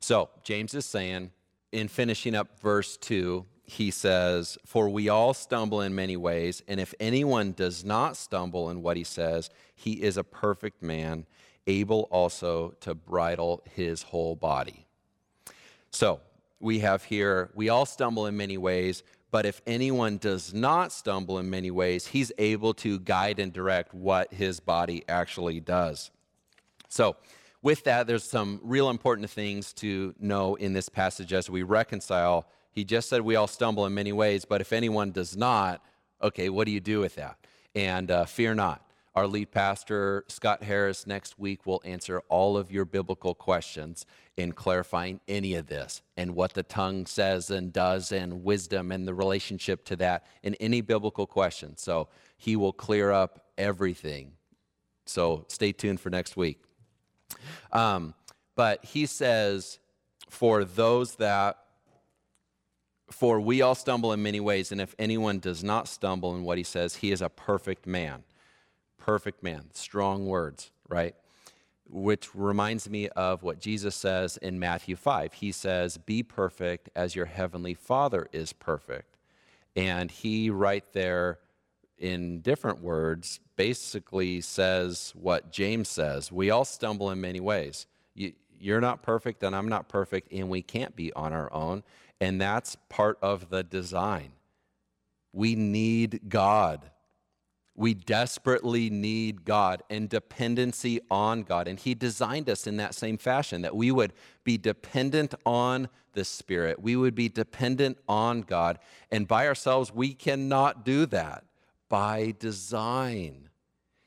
So, 0.00 0.30
James 0.42 0.74
is 0.74 0.86
saying 0.86 1.30
in 1.72 1.88
finishing 1.88 2.34
up 2.34 2.60
verse 2.60 2.96
2, 2.96 3.44
he 3.64 3.90
says, 3.90 4.56
For 4.64 4.88
we 4.88 5.08
all 5.08 5.34
stumble 5.34 5.80
in 5.80 5.94
many 5.94 6.16
ways, 6.16 6.62
and 6.68 6.78
if 6.80 6.94
anyone 7.00 7.52
does 7.52 7.84
not 7.84 8.16
stumble 8.16 8.70
in 8.70 8.82
what 8.82 8.96
he 8.96 9.04
says, 9.04 9.50
he 9.74 9.92
is 10.02 10.16
a 10.16 10.24
perfect 10.24 10.82
man, 10.82 11.26
able 11.66 12.02
also 12.10 12.74
to 12.80 12.94
bridle 12.94 13.62
his 13.74 14.04
whole 14.04 14.36
body. 14.36 14.86
So, 15.90 16.20
we 16.66 16.80
have 16.80 17.04
here, 17.04 17.50
we 17.54 17.68
all 17.68 17.86
stumble 17.86 18.26
in 18.26 18.36
many 18.36 18.58
ways, 18.58 19.04
but 19.30 19.46
if 19.46 19.62
anyone 19.68 20.18
does 20.18 20.52
not 20.52 20.92
stumble 20.92 21.38
in 21.38 21.48
many 21.48 21.70
ways, 21.70 22.08
he's 22.08 22.32
able 22.38 22.74
to 22.74 22.98
guide 22.98 23.38
and 23.38 23.52
direct 23.52 23.94
what 23.94 24.34
his 24.34 24.58
body 24.58 25.04
actually 25.08 25.60
does. 25.60 26.10
So, 26.88 27.16
with 27.62 27.84
that, 27.84 28.06
there's 28.06 28.24
some 28.24 28.60
real 28.62 28.90
important 28.90 29.30
things 29.30 29.72
to 29.74 30.14
know 30.18 30.56
in 30.56 30.72
this 30.72 30.88
passage 30.88 31.32
as 31.32 31.48
we 31.48 31.62
reconcile. 31.62 32.46
He 32.72 32.84
just 32.84 33.08
said 33.08 33.22
we 33.22 33.36
all 33.36 33.46
stumble 33.46 33.86
in 33.86 33.94
many 33.94 34.12
ways, 34.12 34.44
but 34.44 34.60
if 34.60 34.72
anyone 34.72 35.12
does 35.12 35.36
not, 35.36 35.82
okay, 36.20 36.48
what 36.48 36.66
do 36.66 36.72
you 36.72 36.80
do 36.80 37.00
with 37.00 37.14
that? 37.14 37.38
And 37.74 38.10
uh, 38.10 38.24
fear 38.24 38.54
not. 38.54 38.85
Our 39.16 39.26
lead 39.26 39.50
pastor, 39.50 40.24
Scott 40.28 40.62
Harris, 40.62 41.06
next 41.06 41.38
week 41.38 41.64
will 41.64 41.80
answer 41.86 42.20
all 42.28 42.58
of 42.58 42.70
your 42.70 42.84
biblical 42.84 43.34
questions 43.34 44.04
in 44.36 44.52
clarifying 44.52 45.20
any 45.26 45.54
of 45.54 45.68
this 45.68 46.02
and 46.18 46.34
what 46.34 46.52
the 46.52 46.62
tongue 46.62 47.06
says 47.06 47.50
and 47.50 47.72
does 47.72 48.12
and 48.12 48.44
wisdom 48.44 48.92
and 48.92 49.08
the 49.08 49.14
relationship 49.14 49.86
to 49.86 49.96
that 49.96 50.26
in 50.42 50.54
any 50.56 50.82
biblical 50.82 51.26
question. 51.26 51.78
So 51.78 52.08
he 52.36 52.56
will 52.56 52.74
clear 52.74 53.10
up 53.10 53.46
everything. 53.56 54.32
So 55.06 55.46
stay 55.48 55.72
tuned 55.72 55.98
for 55.98 56.10
next 56.10 56.36
week. 56.36 56.62
Um, 57.72 58.12
but 58.54 58.84
he 58.84 59.06
says, 59.06 59.78
for 60.28 60.62
those 60.62 61.14
that 61.14 61.56
For 63.10 63.40
we 63.40 63.62
all 63.62 63.76
stumble 63.76 64.12
in 64.12 64.22
many 64.22 64.40
ways, 64.40 64.72
and 64.72 64.80
if 64.80 64.94
anyone 64.98 65.38
does 65.38 65.62
not 65.62 65.86
stumble 65.88 66.34
in 66.34 66.42
what 66.42 66.58
he 66.58 66.64
says, 66.64 66.96
he 66.96 67.12
is 67.12 67.22
a 67.22 67.28
perfect 67.28 67.86
man. 67.86 68.24
Perfect 69.06 69.40
man. 69.40 69.66
Strong 69.72 70.26
words, 70.26 70.72
right? 70.88 71.14
Which 71.88 72.34
reminds 72.34 72.90
me 72.90 73.08
of 73.10 73.44
what 73.44 73.60
Jesus 73.60 73.94
says 73.94 74.36
in 74.36 74.58
Matthew 74.58 74.96
5. 74.96 75.34
He 75.34 75.52
says, 75.52 75.96
Be 75.96 76.24
perfect 76.24 76.90
as 76.96 77.14
your 77.14 77.26
heavenly 77.26 77.74
Father 77.74 78.26
is 78.32 78.52
perfect. 78.52 79.16
And 79.76 80.10
he, 80.10 80.50
right 80.50 80.84
there, 80.92 81.38
in 81.96 82.40
different 82.40 82.82
words, 82.82 83.38
basically 83.54 84.40
says 84.40 85.12
what 85.14 85.52
James 85.52 85.88
says. 85.88 86.32
We 86.32 86.50
all 86.50 86.64
stumble 86.64 87.12
in 87.12 87.20
many 87.20 87.38
ways. 87.38 87.86
You, 88.12 88.32
you're 88.58 88.80
not 88.80 89.04
perfect, 89.04 89.44
and 89.44 89.54
I'm 89.54 89.68
not 89.68 89.88
perfect, 89.88 90.32
and 90.32 90.48
we 90.48 90.62
can't 90.62 90.96
be 90.96 91.12
on 91.12 91.32
our 91.32 91.52
own. 91.52 91.84
And 92.20 92.40
that's 92.40 92.76
part 92.88 93.18
of 93.22 93.50
the 93.50 93.62
design. 93.62 94.32
We 95.32 95.54
need 95.54 96.22
God. 96.28 96.90
We 97.76 97.94
desperately 97.94 98.88
need 98.90 99.44
God 99.44 99.82
and 99.90 100.08
dependency 100.08 101.00
on 101.10 101.42
God. 101.42 101.68
And 101.68 101.78
He 101.78 101.94
designed 101.94 102.48
us 102.48 102.66
in 102.66 102.78
that 102.78 102.94
same 102.94 103.18
fashion 103.18 103.62
that 103.62 103.76
we 103.76 103.90
would 103.90 104.12
be 104.44 104.56
dependent 104.56 105.34
on 105.44 105.88
the 106.14 106.24
Spirit. 106.24 106.80
We 106.80 106.96
would 106.96 107.14
be 107.14 107.28
dependent 107.28 107.98
on 108.08 108.40
God. 108.40 108.78
And 109.10 109.28
by 109.28 109.46
ourselves, 109.46 109.92
we 109.92 110.14
cannot 110.14 110.84
do 110.84 111.06
that 111.06 111.44
by 111.88 112.34
design. 112.38 113.50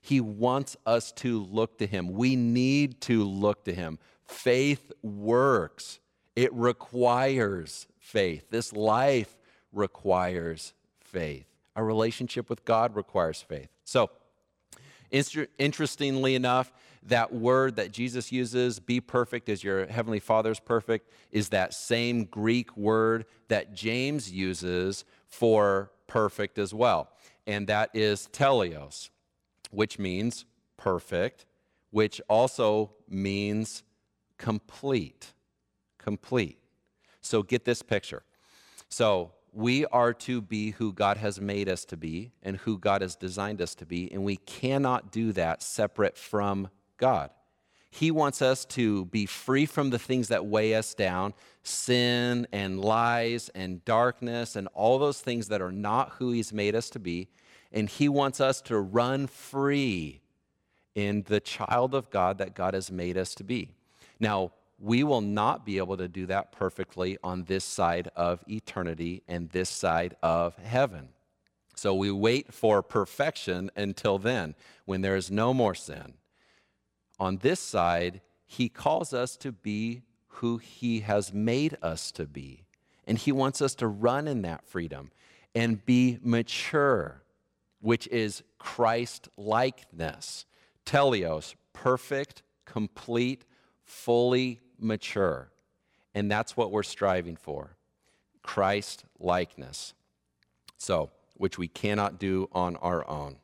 He 0.01 0.19
wants 0.19 0.75
us 0.85 1.11
to 1.13 1.43
look 1.43 1.77
to 1.77 1.87
Him. 1.87 2.09
We 2.13 2.35
need 2.35 3.01
to 3.01 3.23
look 3.23 3.65
to 3.65 3.73
Him. 3.73 3.99
Faith 4.25 4.91
works, 5.01 5.99
it 6.35 6.53
requires 6.53 7.87
faith. 7.99 8.49
This 8.49 8.73
life 8.73 9.37
requires 9.71 10.73
faith. 10.99 11.48
Our 11.79 11.85
relationship 11.85 12.49
with 12.49 12.65
God 12.65 12.97
requires 12.97 13.41
faith. 13.41 13.69
So, 13.85 14.09
interestingly 15.57 16.35
enough, 16.35 16.73
that 17.03 17.31
word 17.33 17.77
that 17.77 17.93
Jesus 17.93 18.33
uses, 18.33 18.81
be 18.81 18.99
perfect 18.99 19.47
as 19.47 19.63
your 19.63 19.87
heavenly 19.87 20.19
Father 20.19 20.51
is 20.51 20.59
perfect, 20.59 21.09
is 21.31 21.47
that 21.49 21.73
same 21.73 22.25
Greek 22.25 22.75
word 22.75 23.27
that 23.47 23.73
James 23.73 24.29
uses 24.29 25.05
for 25.25 25.93
perfect 26.05 26.59
as 26.59 26.73
well. 26.73 27.11
And 27.47 27.65
that 27.67 27.91
is 27.93 28.27
teleos, 28.33 29.09
which 29.71 29.97
means 29.97 30.43
perfect, 30.75 31.45
which 31.91 32.19
also 32.27 32.91
means 33.07 33.83
complete. 34.37 35.31
Complete. 35.97 36.59
So 37.21 37.41
get 37.41 37.63
this 37.63 37.81
picture. 37.81 38.23
So 38.89 39.31
we 39.53 39.85
are 39.87 40.13
to 40.13 40.41
be 40.41 40.71
who 40.71 40.93
God 40.93 41.17
has 41.17 41.39
made 41.39 41.69
us 41.69 41.85
to 41.85 41.97
be 41.97 42.31
and 42.43 42.57
who 42.57 42.77
God 42.77 43.01
has 43.01 43.15
designed 43.15 43.61
us 43.61 43.75
to 43.75 43.85
be, 43.85 44.11
and 44.11 44.23
we 44.23 44.37
cannot 44.37 45.11
do 45.11 45.31
that 45.33 45.61
separate 45.61 46.17
from 46.17 46.69
God. 46.97 47.31
He 47.91 48.11
wants 48.11 48.41
us 48.41 48.65
to 48.65 49.05
be 49.05 49.25
free 49.25 49.65
from 49.65 49.89
the 49.89 49.97
things 49.99 50.27
that 50.27 50.45
weigh 50.45 50.75
us 50.75 50.93
down 50.93 51.33
sin 51.63 52.47
and 52.51 52.79
lies 52.79 53.49
and 53.55 53.83
darkness 53.83 54.55
and 54.55 54.67
all 54.73 54.99
those 54.99 55.19
things 55.19 55.47
that 55.47 55.61
are 55.61 55.71
not 55.71 56.11
who 56.13 56.31
He's 56.31 56.53
made 56.53 56.75
us 56.75 56.89
to 56.91 56.99
be. 56.99 57.27
And 57.71 57.89
He 57.89 58.09
wants 58.09 58.39
us 58.39 58.61
to 58.61 58.79
run 58.79 59.27
free 59.27 60.21
in 60.95 61.23
the 61.23 61.39
child 61.39 61.93
of 61.93 62.09
God 62.09 62.37
that 62.37 62.55
God 62.55 62.73
has 62.73 62.91
made 62.91 63.17
us 63.17 63.35
to 63.35 63.43
be. 63.43 63.71
Now, 64.19 64.51
we 64.79 65.03
will 65.03 65.21
not 65.21 65.65
be 65.65 65.77
able 65.77 65.97
to 65.97 66.07
do 66.07 66.25
that 66.27 66.51
perfectly 66.51 67.17
on 67.23 67.43
this 67.43 67.63
side 67.63 68.09
of 68.15 68.43
eternity 68.47 69.23
and 69.27 69.49
this 69.49 69.69
side 69.69 70.15
of 70.23 70.55
heaven. 70.57 71.09
So 71.75 71.93
we 71.93 72.11
wait 72.11 72.53
for 72.53 72.81
perfection 72.81 73.71
until 73.75 74.17
then, 74.17 74.55
when 74.85 75.01
there 75.01 75.15
is 75.15 75.29
no 75.29 75.53
more 75.53 75.75
sin. 75.75 76.13
On 77.19 77.37
this 77.37 77.59
side, 77.59 78.21
he 78.45 78.69
calls 78.69 79.13
us 79.13 79.37
to 79.37 79.51
be 79.51 80.01
who 80.27 80.57
he 80.57 81.01
has 81.01 81.33
made 81.33 81.77
us 81.81 82.11
to 82.13 82.25
be. 82.25 82.65
And 83.05 83.17
he 83.17 83.31
wants 83.31 83.61
us 83.61 83.75
to 83.75 83.87
run 83.87 84.27
in 84.27 84.41
that 84.43 84.65
freedom 84.65 85.11
and 85.55 85.85
be 85.85 86.19
mature, 86.21 87.23
which 87.81 88.07
is 88.07 88.43
Christ 88.57 89.27
likeness. 89.35 90.45
Teleos, 90.85 91.55
perfect, 91.73 92.43
complete, 92.65 93.45
fully 93.83 94.59
mature. 94.81 95.51
And 96.13 96.29
that's 96.29 96.57
what 96.57 96.71
we're 96.71 96.83
striving 96.83 97.35
for 97.35 97.75
Christ 98.41 99.05
likeness. 99.19 99.93
So, 100.77 101.11
which 101.35 101.57
we 101.57 101.67
cannot 101.67 102.19
do 102.19 102.49
on 102.51 102.75
our 102.77 103.07
own. 103.09 103.37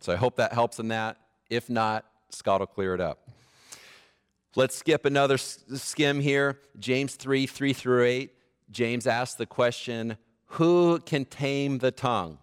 So 0.00 0.12
I 0.12 0.16
hope 0.16 0.36
that 0.36 0.52
helps 0.52 0.78
in 0.78 0.88
that. 0.88 1.16
If 1.50 1.68
not, 1.68 2.04
Scott 2.30 2.60
will 2.60 2.66
clear 2.66 2.94
it 2.94 3.00
up. 3.00 3.28
Let's 4.56 4.76
skip 4.76 5.04
another 5.04 5.36
skim 5.38 6.20
here. 6.20 6.60
James 6.78 7.14
3 7.14 7.46
3 7.46 7.72
through 7.72 8.04
8. 8.04 8.34
James 8.70 9.06
asks 9.06 9.36
the 9.36 9.46
question 9.46 10.16
Who 10.46 11.00
can 11.00 11.24
tame 11.24 11.78
the 11.78 11.90
tongue? 11.90 12.38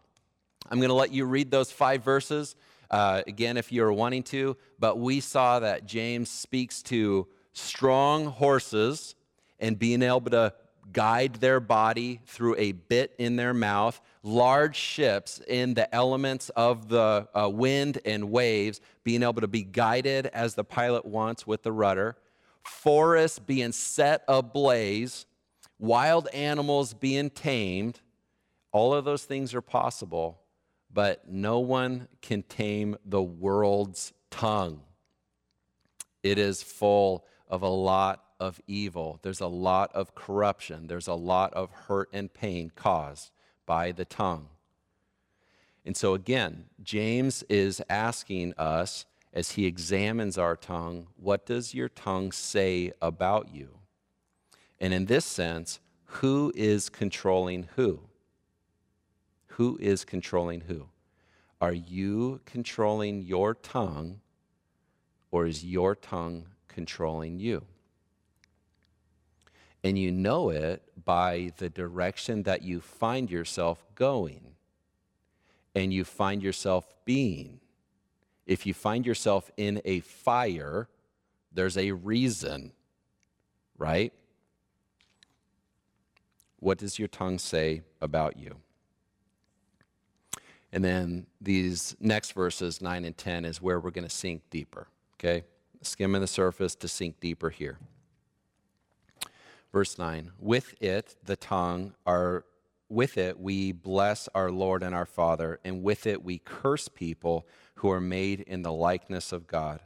I'm 0.69 0.79
going 0.79 0.89
to 0.89 0.95
let 0.95 1.11
you 1.11 1.25
read 1.25 1.51
those 1.51 1.71
five 1.71 2.03
verses 2.03 2.55
uh, 2.91 3.23
again 3.27 3.57
if 3.57 3.71
you're 3.71 3.91
wanting 3.91 4.23
to, 4.23 4.57
but 4.79 4.99
we 4.99 5.19
saw 5.19 5.59
that 5.59 5.85
James 5.85 6.29
speaks 6.29 6.81
to 6.83 7.27
strong 7.57 8.27
horses 8.27 9.15
and 9.59 9.77
being 9.77 10.01
able 10.01 10.29
to 10.31 10.53
guide 10.93 11.35
their 11.35 11.59
body 11.59 12.21
through 12.25 12.55
a 12.57 12.71
bit 12.71 13.13
in 13.17 13.35
their 13.35 13.53
mouth, 13.53 13.99
large 14.23 14.75
ships 14.75 15.41
in 15.47 15.73
the 15.73 15.93
elements 15.93 16.49
of 16.49 16.87
the 16.87 17.27
uh, 17.33 17.49
wind 17.49 17.99
and 18.05 18.31
waves, 18.31 18.79
being 19.03 19.23
able 19.23 19.41
to 19.41 19.47
be 19.47 19.63
guided 19.63 20.27
as 20.27 20.55
the 20.55 20.63
pilot 20.63 21.05
wants 21.05 21.45
with 21.45 21.63
the 21.63 21.71
rudder, 21.71 22.15
forests 22.63 23.39
being 23.39 23.71
set 23.71 24.23
ablaze, 24.27 25.25
wild 25.79 26.27
animals 26.29 26.93
being 26.93 27.29
tamed. 27.29 27.99
All 28.71 28.93
of 28.93 29.05
those 29.05 29.23
things 29.25 29.53
are 29.53 29.61
possible, 29.61 30.41
but 30.93 31.29
no 31.29 31.59
one 31.59 32.07
can 32.21 32.43
tame 32.43 32.95
the 33.05 33.21
world's 33.21 34.13
tongue. 34.29 34.81
It 36.23 36.37
is 36.37 36.61
full 36.61 37.25
of 37.49 37.61
a 37.61 37.69
lot 37.69 38.23
of 38.39 38.61
evil. 38.67 39.19
There's 39.21 39.41
a 39.41 39.47
lot 39.47 39.91
of 39.93 40.15
corruption. 40.15 40.87
There's 40.87 41.07
a 41.07 41.13
lot 41.13 41.53
of 41.53 41.71
hurt 41.71 42.09
and 42.13 42.33
pain 42.33 42.71
caused 42.75 43.31
by 43.65 43.91
the 43.91 44.05
tongue. 44.05 44.47
And 45.85 45.95
so, 45.95 46.13
again, 46.13 46.65
James 46.83 47.43
is 47.43 47.81
asking 47.89 48.53
us 48.57 49.05
as 49.33 49.51
he 49.51 49.65
examines 49.65 50.37
our 50.37 50.55
tongue, 50.55 51.07
what 51.15 51.45
does 51.45 51.73
your 51.73 51.89
tongue 51.89 52.31
say 52.31 52.91
about 53.01 53.53
you? 53.53 53.69
And 54.79 54.93
in 54.93 55.05
this 55.05 55.25
sense, 55.25 55.79
who 56.05 56.51
is 56.55 56.89
controlling 56.89 57.69
who? 57.75 58.01
Who 59.47 59.77
is 59.81 60.05
controlling 60.05 60.61
who? 60.61 60.87
Are 61.59 61.73
you 61.73 62.41
controlling 62.45 63.23
your 63.23 63.55
tongue, 63.55 64.21
or 65.31 65.47
is 65.47 65.65
your 65.65 65.95
tongue 65.95 66.47
controlling 66.77 67.39
you? 67.39 67.63
And 69.83 69.97
you 69.97 70.11
know 70.11 70.51
it 70.51 70.83
by 71.05 71.51
the 71.57 71.69
direction 71.69 72.43
that 72.43 72.61
you 72.61 72.79
find 72.81 73.31
yourself 73.31 73.83
going 73.95 74.53
and 75.73 75.91
you 75.91 76.05
find 76.05 76.43
yourself 76.43 76.93
being. 77.03 77.61
If 78.45 78.67
you 78.67 78.75
find 78.75 79.07
yourself 79.07 79.49
in 79.57 79.81
a 79.85 80.01
fire, 80.01 80.87
there's 81.51 81.79
a 81.79 81.93
reason, 81.93 82.73
right? 83.79 84.13
What 86.59 86.77
does 86.77 86.99
your 86.99 87.07
tongue 87.07 87.39
say 87.39 87.81
about 87.99 88.37
you? 88.37 88.57
And 90.71 90.83
then 90.83 91.25
these 91.41 91.95
next 91.99 92.33
verses, 92.33 92.83
9 92.83 93.03
and 93.03 93.17
10, 93.17 93.45
is 93.45 93.63
where 93.63 93.79
we're 93.79 93.89
going 93.89 94.07
to 94.07 94.15
sink 94.15 94.43
deeper, 94.51 94.89
okay? 95.15 95.43
Skimming 95.87 96.21
the 96.21 96.27
surface 96.27 96.75
to 96.75 96.87
sink 96.87 97.19
deeper 97.19 97.49
here. 97.49 97.79
Verse 99.71 99.97
9, 99.97 100.31
with 100.39 100.75
it, 100.81 101.15
the 101.23 101.35
tongue, 101.35 101.93
our, 102.05 102.45
with 102.89 103.17
it 103.17 103.39
we 103.39 103.71
bless 103.71 104.27
our 104.33 104.49
Lord 104.49 104.83
and 104.83 104.95
our 104.95 105.05
Father, 105.05 105.59
and 105.63 105.83
with 105.83 106.07
it 106.07 106.23
we 106.23 106.39
curse 106.39 106.87
people 106.87 107.47
who 107.75 107.91
are 107.91 108.01
made 108.01 108.41
in 108.41 108.61
the 108.61 108.71
likeness 108.71 109.31
of 109.31 109.47
God. 109.47 109.81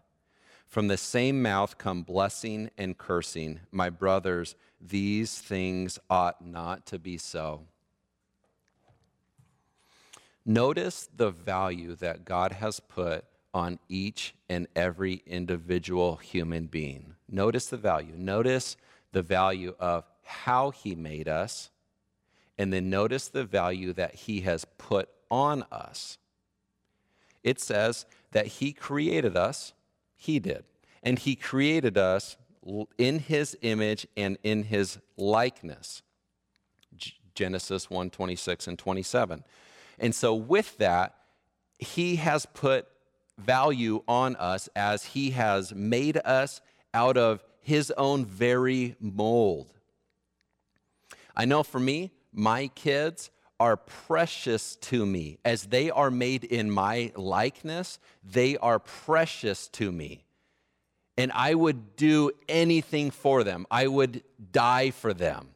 From 0.67 0.87
the 0.87 0.97
same 0.97 1.41
mouth 1.41 1.77
come 1.77 2.03
blessing 2.03 2.69
and 2.77 2.97
cursing. 2.97 3.59
My 3.71 3.89
brothers, 3.89 4.55
these 4.79 5.37
things 5.37 5.99
ought 6.09 6.45
not 6.45 6.85
to 6.87 6.99
be 6.99 7.17
so. 7.17 7.63
Notice 10.45 11.09
the 11.13 11.29
value 11.29 11.95
that 11.95 12.25
God 12.25 12.53
has 12.53 12.79
put 12.79 13.25
on 13.53 13.79
each 13.89 14.33
and 14.49 14.67
every 14.75 15.21
individual 15.25 16.17
human 16.17 16.67
being. 16.67 17.15
Notice 17.29 17.67
the 17.67 17.77
value. 17.77 18.13
Notice 18.15 18.77
the 19.11 19.21
value 19.21 19.75
of 19.79 20.05
how 20.23 20.71
he 20.71 20.95
made 20.95 21.27
us 21.27 21.69
And 22.57 22.71
then 22.71 22.91
notice 22.91 23.27
the 23.27 23.43
value 23.43 23.91
that 23.93 24.13
he 24.13 24.41
has 24.41 24.65
put 24.77 25.09
on 25.31 25.63
us. 25.71 26.19
It 27.43 27.59
says 27.59 28.05
that 28.33 28.45
he 28.45 28.71
created 28.71 29.35
us, 29.35 29.73
he 30.15 30.37
did, 30.39 30.63
and 31.01 31.17
he 31.17 31.35
created 31.35 31.97
us 31.97 32.37
in 32.99 33.19
his 33.19 33.57
image 33.63 34.05
and 34.15 34.37
in 34.43 34.65
his 34.65 34.99
likeness. 35.17 36.03
Genesis 37.33 37.89
1 37.89 38.11
26 38.11 38.67
and 38.67 38.77
27. 38.77 39.43
And 39.97 40.13
so, 40.13 40.35
with 40.35 40.77
that, 40.77 41.15
he 41.79 42.17
has 42.17 42.45
put 42.45 42.87
value 43.45 44.03
on 44.07 44.35
us 44.35 44.69
as 44.75 45.05
he 45.05 45.31
has 45.31 45.73
made 45.73 46.17
us 46.17 46.61
out 46.93 47.17
of 47.17 47.43
his 47.59 47.91
own 47.91 48.25
very 48.25 48.95
mold. 48.99 49.73
I 51.35 51.45
know 51.45 51.63
for 51.63 51.79
me, 51.79 52.11
my 52.33 52.67
kids 52.67 53.29
are 53.59 53.77
precious 53.77 54.75
to 54.77 55.05
me. 55.05 55.37
As 55.45 55.65
they 55.65 55.91
are 55.91 56.09
made 56.09 56.43
in 56.43 56.71
my 56.71 57.11
likeness, 57.15 57.99
they 58.23 58.57
are 58.57 58.79
precious 58.79 59.67
to 59.69 59.91
me. 59.91 60.25
And 61.17 61.31
I 61.31 61.53
would 61.53 61.95
do 61.95 62.31
anything 62.49 63.11
for 63.11 63.43
them, 63.43 63.67
I 63.69 63.87
would 63.87 64.23
die 64.51 64.89
for 64.89 65.13
them. 65.13 65.49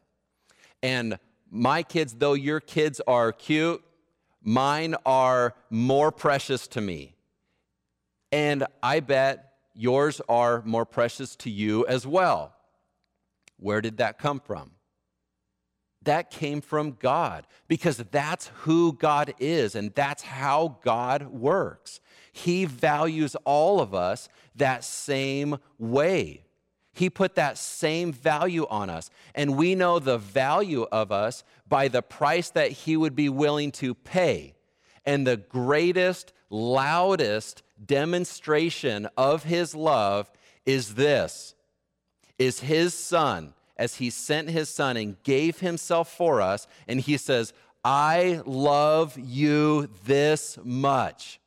And 0.82 1.18
my 1.50 1.82
kids, 1.82 2.14
though 2.14 2.34
your 2.34 2.60
kids 2.60 3.00
are 3.08 3.32
cute, 3.32 3.82
mine 4.42 4.94
are 5.04 5.54
more 5.68 6.12
precious 6.12 6.68
to 6.68 6.80
me. 6.80 7.15
And 8.36 8.66
I 8.82 9.00
bet 9.00 9.54
yours 9.72 10.20
are 10.28 10.60
more 10.66 10.84
precious 10.84 11.36
to 11.36 11.48
you 11.48 11.86
as 11.86 12.06
well. 12.06 12.54
Where 13.56 13.80
did 13.80 13.96
that 13.96 14.18
come 14.18 14.40
from? 14.40 14.72
That 16.02 16.30
came 16.30 16.60
from 16.60 16.98
God 17.00 17.46
because 17.66 17.96
that's 17.96 18.48
who 18.56 18.92
God 18.92 19.32
is 19.38 19.74
and 19.74 19.94
that's 19.94 20.22
how 20.22 20.76
God 20.84 21.28
works. 21.28 22.00
He 22.30 22.66
values 22.66 23.36
all 23.46 23.80
of 23.80 23.94
us 23.94 24.28
that 24.54 24.84
same 24.84 25.56
way. 25.78 26.44
He 26.92 27.08
put 27.08 27.36
that 27.36 27.56
same 27.56 28.12
value 28.12 28.66
on 28.68 28.90
us. 28.90 29.08
And 29.34 29.56
we 29.56 29.74
know 29.74 29.98
the 29.98 30.18
value 30.18 30.82
of 30.92 31.10
us 31.10 31.42
by 31.66 31.88
the 31.88 32.02
price 32.02 32.50
that 32.50 32.70
He 32.70 32.98
would 32.98 33.16
be 33.16 33.30
willing 33.30 33.72
to 33.72 33.94
pay. 33.94 34.56
And 35.06 35.26
the 35.26 35.38
greatest, 35.38 36.34
loudest 36.50 37.62
demonstration 37.84 39.08
of 39.16 39.44
His 39.44 39.74
love 39.74 40.30
is 40.64 40.94
this 40.94 41.54
is 42.38 42.60
His 42.60 42.92
Son, 42.94 43.54
as 43.76 43.96
He 43.96 44.10
sent 44.10 44.50
His 44.50 44.68
Son 44.68 44.96
and 44.96 45.22
gave 45.22 45.60
Himself 45.60 46.12
for 46.12 46.40
us. 46.40 46.66
And 46.86 47.00
He 47.00 47.16
says, 47.16 47.52
I 47.84 48.42
love 48.44 49.16
you 49.16 49.88
this 50.04 50.58
much. 50.64 51.40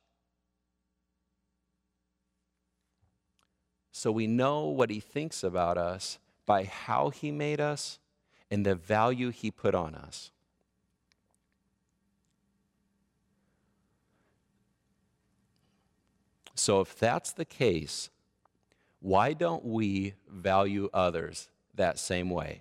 So 4.00 4.10
we 4.10 4.26
know 4.26 4.64
what 4.64 4.88
he 4.88 4.98
thinks 4.98 5.44
about 5.44 5.76
us 5.76 6.18
by 6.46 6.64
how 6.64 7.10
he 7.10 7.30
made 7.30 7.60
us 7.60 7.98
and 8.50 8.64
the 8.64 8.74
value 8.74 9.28
he 9.28 9.50
put 9.50 9.74
on 9.74 9.94
us. 9.94 10.30
So, 16.60 16.82
if 16.82 16.98
that's 16.98 17.32
the 17.32 17.46
case, 17.46 18.10
why 19.00 19.32
don't 19.32 19.64
we 19.64 20.12
value 20.28 20.90
others 20.92 21.48
that 21.74 21.98
same 21.98 22.28
way? 22.28 22.60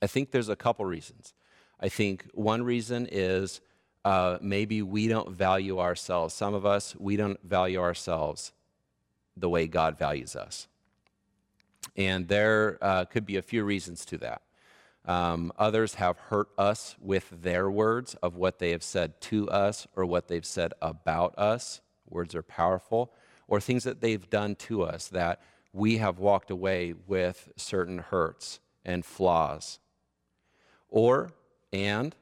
I 0.00 0.06
think 0.06 0.30
there's 0.30 0.48
a 0.48 0.54
couple 0.54 0.84
reasons. 0.84 1.34
I 1.80 1.88
think 1.88 2.24
one 2.34 2.62
reason 2.62 3.08
is 3.10 3.60
uh, 4.04 4.38
maybe 4.40 4.80
we 4.80 5.08
don't 5.08 5.30
value 5.30 5.80
ourselves. 5.80 6.34
Some 6.34 6.54
of 6.54 6.64
us, 6.64 6.94
we 6.96 7.16
don't 7.16 7.42
value 7.42 7.80
ourselves 7.80 8.52
the 9.36 9.48
way 9.48 9.66
God 9.66 9.98
values 9.98 10.36
us. 10.36 10.68
And 11.96 12.28
there 12.28 12.78
uh, 12.80 13.06
could 13.06 13.26
be 13.26 13.38
a 13.38 13.42
few 13.42 13.64
reasons 13.64 14.04
to 14.04 14.18
that. 14.18 14.42
Um, 15.08 15.52
others 15.58 15.94
have 15.94 16.18
hurt 16.18 16.50
us 16.58 16.94
with 17.00 17.30
their 17.42 17.70
words 17.70 18.14
of 18.22 18.36
what 18.36 18.58
they 18.58 18.70
have 18.72 18.82
said 18.82 19.18
to 19.22 19.48
us 19.48 19.86
or 19.96 20.04
what 20.04 20.28
they've 20.28 20.44
said 20.44 20.74
about 20.82 21.36
us. 21.38 21.80
Words 22.10 22.34
are 22.34 22.42
powerful. 22.42 23.10
Or 23.48 23.58
things 23.58 23.84
that 23.84 24.02
they've 24.02 24.28
done 24.28 24.54
to 24.56 24.82
us 24.82 25.08
that 25.08 25.40
we 25.72 25.96
have 25.96 26.18
walked 26.18 26.50
away 26.50 26.94
with 27.06 27.50
certain 27.56 27.96
hurts 27.96 28.60
and 28.84 29.02
flaws. 29.02 29.78
Or, 30.90 31.32
and 31.72 32.14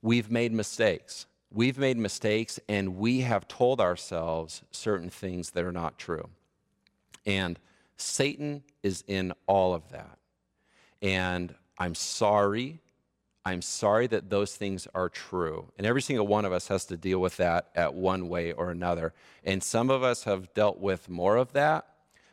we've 0.00 0.30
made 0.30 0.52
mistakes. 0.52 1.26
We've 1.50 1.78
made 1.78 1.96
mistakes 1.96 2.60
and 2.68 2.98
we 2.98 3.22
have 3.22 3.48
told 3.48 3.80
ourselves 3.80 4.62
certain 4.70 5.10
things 5.10 5.50
that 5.50 5.64
are 5.64 5.72
not 5.72 5.98
true. 5.98 6.28
And 7.26 7.58
Satan 7.96 8.62
is 8.84 9.02
in 9.08 9.32
all 9.48 9.74
of 9.74 9.90
that. 9.90 10.18
And 11.02 11.54
I'm 11.78 11.94
sorry. 11.94 12.80
I'm 13.44 13.62
sorry 13.62 14.06
that 14.08 14.28
those 14.28 14.56
things 14.56 14.86
are 14.94 15.08
true. 15.08 15.72
And 15.78 15.86
every 15.86 16.02
single 16.02 16.26
one 16.26 16.44
of 16.44 16.52
us 16.52 16.68
has 16.68 16.84
to 16.86 16.96
deal 16.96 17.18
with 17.18 17.38
that 17.38 17.68
at 17.74 17.94
one 17.94 18.28
way 18.28 18.52
or 18.52 18.70
another. 18.70 19.14
And 19.44 19.62
some 19.62 19.88
of 19.88 20.02
us 20.02 20.24
have 20.24 20.52
dealt 20.52 20.78
with 20.78 21.08
more 21.08 21.36
of 21.36 21.52
that, 21.52 21.86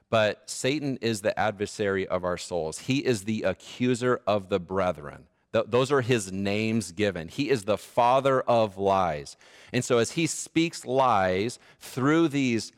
but 0.09 0.49
Satan 0.49 0.97
is 1.01 1.21
the 1.21 1.37
adversary 1.39 2.07
of 2.07 2.23
our 2.23 2.37
souls. 2.37 2.79
He 2.79 3.05
is 3.05 3.23
the 3.23 3.43
accuser 3.43 4.19
of 4.27 4.49
the 4.49 4.59
brethren. 4.59 5.25
Th- 5.53 5.65
those 5.67 5.91
are 5.91 6.01
his 6.01 6.33
names 6.33 6.91
given. 6.91 7.29
He 7.29 7.49
is 7.49 7.63
the 7.63 7.77
father 7.77 8.41
of 8.41 8.77
lies. 8.77 9.37
And 9.71 9.85
so, 9.85 9.99
as 9.99 10.11
he 10.11 10.27
speaks 10.27 10.85
lies 10.85 11.59
through 11.79 12.27
these 12.27 12.73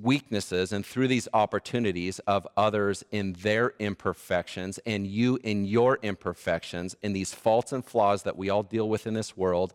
weaknesses 0.00 0.72
and 0.72 0.84
through 0.84 1.08
these 1.08 1.28
opportunities 1.34 2.18
of 2.20 2.46
others 2.56 3.04
in 3.10 3.34
their 3.34 3.74
imperfections 3.78 4.78
and 4.86 5.06
you 5.06 5.38
in 5.42 5.64
your 5.64 5.98
imperfections, 6.02 6.96
in 7.02 7.12
these 7.12 7.34
faults 7.34 7.72
and 7.72 7.84
flaws 7.84 8.22
that 8.22 8.36
we 8.36 8.48
all 8.48 8.62
deal 8.62 8.88
with 8.88 9.06
in 9.06 9.14
this 9.14 9.36
world, 9.36 9.74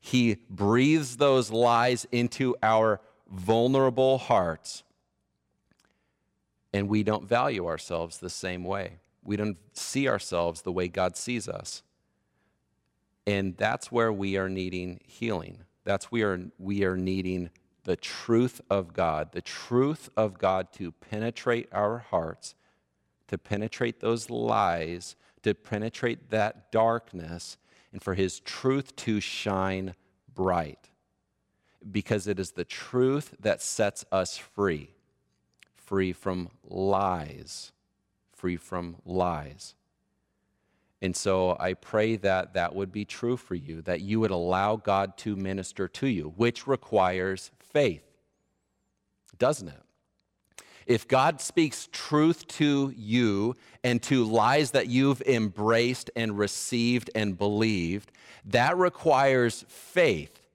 he 0.00 0.38
breathes 0.48 1.18
those 1.18 1.50
lies 1.50 2.06
into 2.10 2.56
our 2.62 3.00
vulnerable 3.30 4.18
hearts. 4.18 4.82
And 6.72 6.88
we 6.88 7.02
don't 7.02 7.28
value 7.28 7.66
ourselves 7.66 8.18
the 8.18 8.30
same 8.30 8.64
way. 8.64 8.98
We 9.22 9.36
don't 9.36 9.58
see 9.74 10.08
ourselves 10.08 10.62
the 10.62 10.72
way 10.72 10.88
God 10.88 11.16
sees 11.16 11.48
us. 11.48 11.82
And 13.26 13.56
that's 13.56 13.92
where 13.92 14.12
we 14.12 14.36
are 14.36 14.48
needing 14.48 15.00
healing. 15.04 15.58
That's 15.84 16.06
where 16.06 16.40
we 16.58 16.84
are 16.84 16.96
needing 16.96 17.50
the 17.84 17.96
truth 17.96 18.60
of 18.70 18.92
God, 18.92 19.32
the 19.32 19.40
truth 19.40 20.10
of 20.16 20.38
God 20.38 20.72
to 20.74 20.92
penetrate 20.92 21.68
our 21.72 21.98
hearts, 21.98 22.54
to 23.28 23.38
penetrate 23.38 24.00
those 24.00 24.30
lies, 24.30 25.16
to 25.42 25.54
penetrate 25.54 26.30
that 26.30 26.70
darkness, 26.70 27.56
and 27.92 28.02
for 28.02 28.14
His 28.14 28.40
truth 28.40 28.94
to 28.96 29.20
shine 29.20 29.94
bright. 30.34 30.90
Because 31.90 32.26
it 32.26 32.38
is 32.38 32.52
the 32.52 32.64
truth 32.64 33.34
that 33.40 33.62
sets 33.62 34.04
us 34.12 34.36
free 34.36 34.90
free 35.90 36.12
from 36.12 36.48
lies, 36.68 37.72
free 38.32 38.56
from 38.56 38.94
lies. 39.04 39.74
And 41.02 41.16
so 41.16 41.56
I 41.58 41.74
pray 41.74 42.14
that 42.14 42.54
that 42.54 42.76
would 42.76 42.92
be 42.92 43.04
true 43.04 43.36
for 43.36 43.56
you, 43.56 43.82
that 43.82 44.00
you 44.00 44.20
would 44.20 44.30
allow 44.30 44.76
God 44.76 45.16
to 45.18 45.34
minister 45.34 45.88
to 45.88 46.06
you, 46.06 46.32
which 46.36 46.68
requires 46.68 47.50
faith, 47.72 48.02
doesn't 49.38 49.68
it? 49.68 49.82
If 50.86 51.06
God 51.06 51.40
speaks 51.40 51.88
truth 51.92 52.48
to 52.48 52.92
you 52.96 53.54
and 53.84 54.02
to 54.04 54.24
lies 54.24 54.72
that 54.72 54.88
you've 54.88 55.22
embraced 55.22 56.10
and 56.16 56.36
received 56.36 57.10
and 57.14 57.38
believed, 57.38 58.10
that 58.46 58.76
requires 58.76 59.64
faith. 59.68 60.48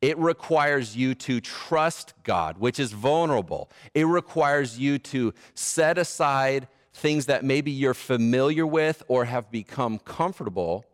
It 0.00 0.18
requires 0.18 0.94
you 0.94 1.14
to 1.16 1.40
trust 1.40 2.14
God, 2.22 2.58
which 2.58 2.78
is 2.78 2.92
vulnerable. 2.92 3.70
It 3.94 4.04
requires 4.04 4.78
you 4.78 4.98
to 4.98 5.34
set 5.54 5.98
aside 5.98 6.68
things 6.92 7.26
that 7.26 7.44
maybe 7.44 7.70
you're 7.70 7.94
familiar 7.94 8.66
with 8.66 9.02
or 9.08 9.24
have 9.24 9.50
become 9.50 9.98
comfortable, 9.98 10.84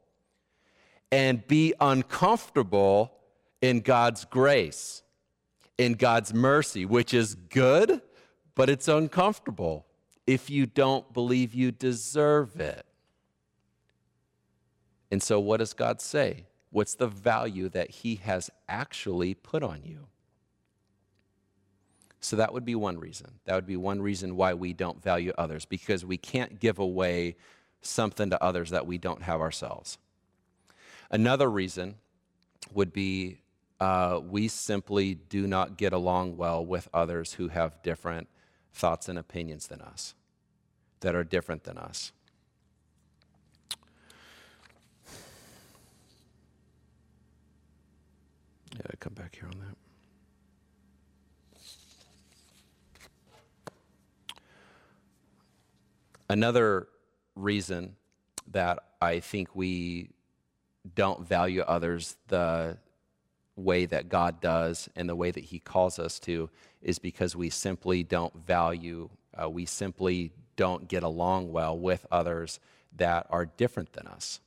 and 1.10 1.46
be 1.46 1.74
uncomfortable 1.80 3.12
in 3.60 3.80
God's 3.80 4.24
grace, 4.24 5.02
in 5.78 5.94
God's 5.94 6.32
mercy, 6.32 6.84
which 6.84 7.14
is 7.14 7.34
good, 7.34 8.00
but 8.54 8.68
it's 8.68 8.88
uncomfortable 8.88 9.86
if 10.26 10.50
you 10.50 10.66
don't 10.66 11.12
believe 11.12 11.54
you 11.54 11.72
deserve 11.72 12.60
it. 12.60 12.86
And 15.10 15.22
so, 15.22 15.40
what 15.40 15.58
does 15.58 15.74
God 15.74 16.00
say? 16.00 16.46
What's 16.70 16.94
the 16.94 17.06
value 17.06 17.68
that 17.70 17.90
He 17.90 18.16
has 18.16 18.50
actually 18.68 19.34
put 19.34 19.62
on 19.62 19.82
you? 19.84 20.06
So 22.20 22.36
that 22.36 22.52
would 22.52 22.64
be 22.64 22.76
one 22.76 22.98
reason. 22.98 23.32
That 23.46 23.56
would 23.56 23.66
be 23.66 23.76
one 23.76 24.00
reason 24.00 24.36
why 24.36 24.54
we 24.54 24.72
don't 24.72 25.02
value 25.02 25.32
others, 25.36 25.64
because 25.64 26.04
we 26.04 26.16
can't 26.16 26.60
give 26.60 26.78
away 26.78 27.36
something 27.82 28.30
to 28.30 28.42
others 28.42 28.70
that 28.70 28.86
we 28.86 28.96
don't 28.96 29.22
have 29.22 29.40
ourselves. 29.40 29.98
Another 31.10 31.50
reason 31.50 31.96
would 32.72 32.92
be 32.92 33.40
uh, 33.82 34.20
we 34.20 34.46
simply 34.46 35.16
do 35.16 35.44
not 35.44 35.76
get 35.76 35.92
along 35.92 36.36
well 36.36 36.64
with 36.64 36.88
others 36.94 37.32
who 37.32 37.48
have 37.48 37.82
different 37.82 38.28
thoughts 38.72 39.08
and 39.08 39.18
opinions 39.18 39.66
than 39.66 39.80
us, 39.80 40.14
that 41.00 41.16
are 41.16 41.24
different 41.24 41.64
than 41.64 41.76
us. 41.76 42.12
Yeah, 48.76 48.82
come 49.00 49.14
back 49.14 49.34
here 49.34 49.48
on 49.52 49.58
that. 49.58 49.76
Another 56.30 56.86
reason 57.34 57.96
that 58.52 58.78
I 59.00 59.18
think 59.18 59.56
we 59.56 60.10
don't 60.94 61.26
value 61.26 61.62
others 61.62 62.14
the 62.28 62.78
way 63.56 63.86
that 63.86 64.08
God 64.08 64.40
does 64.40 64.88
and 64.96 65.08
the 65.08 65.16
way 65.16 65.30
that 65.30 65.44
He 65.44 65.58
calls 65.58 65.98
us 65.98 66.18
to 66.20 66.50
is 66.80 66.98
because 66.98 67.36
we 67.36 67.50
simply 67.50 68.02
don't 68.02 68.34
value, 68.46 69.08
uh, 69.40 69.48
we 69.48 69.66
simply 69.66 70.32
don't 70.56 70.88
get 70.88 71.02
along 71.02 71.52
well 71.52 71.78
with 71.78 72.06
others 72.10 72.60
that 72.96 73.26
are 73.30 73.46
different 73.46 73.92
than 73.92 74.06
us. 74.06 74.40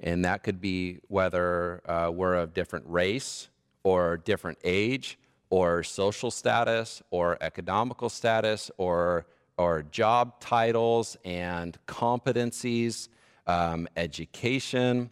And 0.00 0.24
that 0.24 0.42
could 0.42 0.60
be 0.60 0.98
whether 1.08 1.80
uh, 1.88 2.10
we're 2.10 2.34
of 2.34 2.52
different 2.52 2.84
race 2.88 3.48
or 3.84 4.16
different 4.16 4.58
age 4.64 5.18
or 5.50 5.82
social 5.82 6.30
status 6.30 7.02
or 7.10 7.38
economical 7.40 8.08
status 8.08 8.70
or, 8.76 9.26
or 9.56 9.82
job 9.84 10.40
titles 10.40 11.16
and 11.24 11.78
competencies, 11.86 13.08
um, 13.46 13.86
education, 13.96 15.10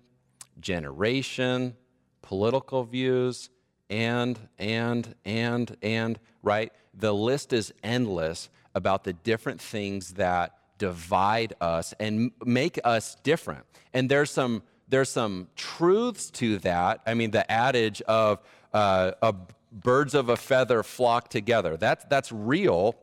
generation, 0.63 1.77
political 2.23 2.85
views, 2.85 3.51
and, 3.91 4.39
and, 4.59 5.15
and, 5.25 5.77
and, 5.83 6.19
right? 6.43 6.73
The 6.95 7.13
list 7.13 7.53
is 7.53 7.73
endless 7.83 8.49
about 8.75 9.05
the 9.05 9.13
different 9.13 9.61
things 9.61 10.15
that 10.15 10.57
divide 10.79 11.55
us 11.61 11.95
and 12.01 12.33
make 12.45 12.81
us 12.85 13.17
different. 13.23 13.65
And 13.93 14.09
there's 14.09 14.31
some 14.31 14.63
there's 14.89 15.11
some 15.11 15.49
truths 15.57 16.31
to 16.33 16.59
that. 16.59 17.01
I 17.07 17.15
mean, 17.15 17.31
the 17.31 17.51
adage 17.51 18.03
of 18.03 18.41
uh, 18.75 19.13
birds 19.73 20.15
of 20.15 20.29
a 20.29 20.37
feather 20.37 20.83
flock 20.83 21.29
together. 21.29 21.77
That's 21.77 22.05
that's 22.07 22.31
real, 22.31 22.97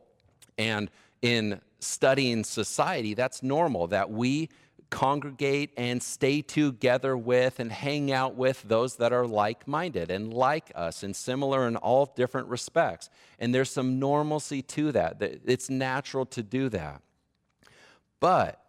and 0.57 0.91
in 1.21 1.61
studying 1.79 2.43
society, 2.43 3.13
that's 3.13 3.41
normal. 3.41 3.87
That 3.87 4.11
we 4.11 4.49
congregate 4.89 5.71
and 5.77 6.01
stay 6.01 6.41
together 6.41 7.15
with 7.15 7.59
and 7.59 7.71
hang 7.71 8.11
out 8.11 8.35
with 8.35 8.63
those 8.63 8.95
that 8.97 9.13
are 9.13 9.27
like 9.27 9.67
minded 9.67 10.09
and 10.11 10.33
like 10.33 10.71
us 10.75 11.03
and 11.03 11.15
similar 11.15 11.67
in 11.67 11.75
all 11.75 12.11
different 12.15 12.47
respects. 12.47 13.09
And 13.39 13.53
there's 13.53 13.71
some 13.71 13.99
normalcy 13.99 14.61
to 14.63 14.91
that. 14.91 15.17
It's 15.45 15.69
natural 15.69 16.25
to 16.27 16.43
do 16.43 16.69
that. 16.69 17.01
But 18.19 18.61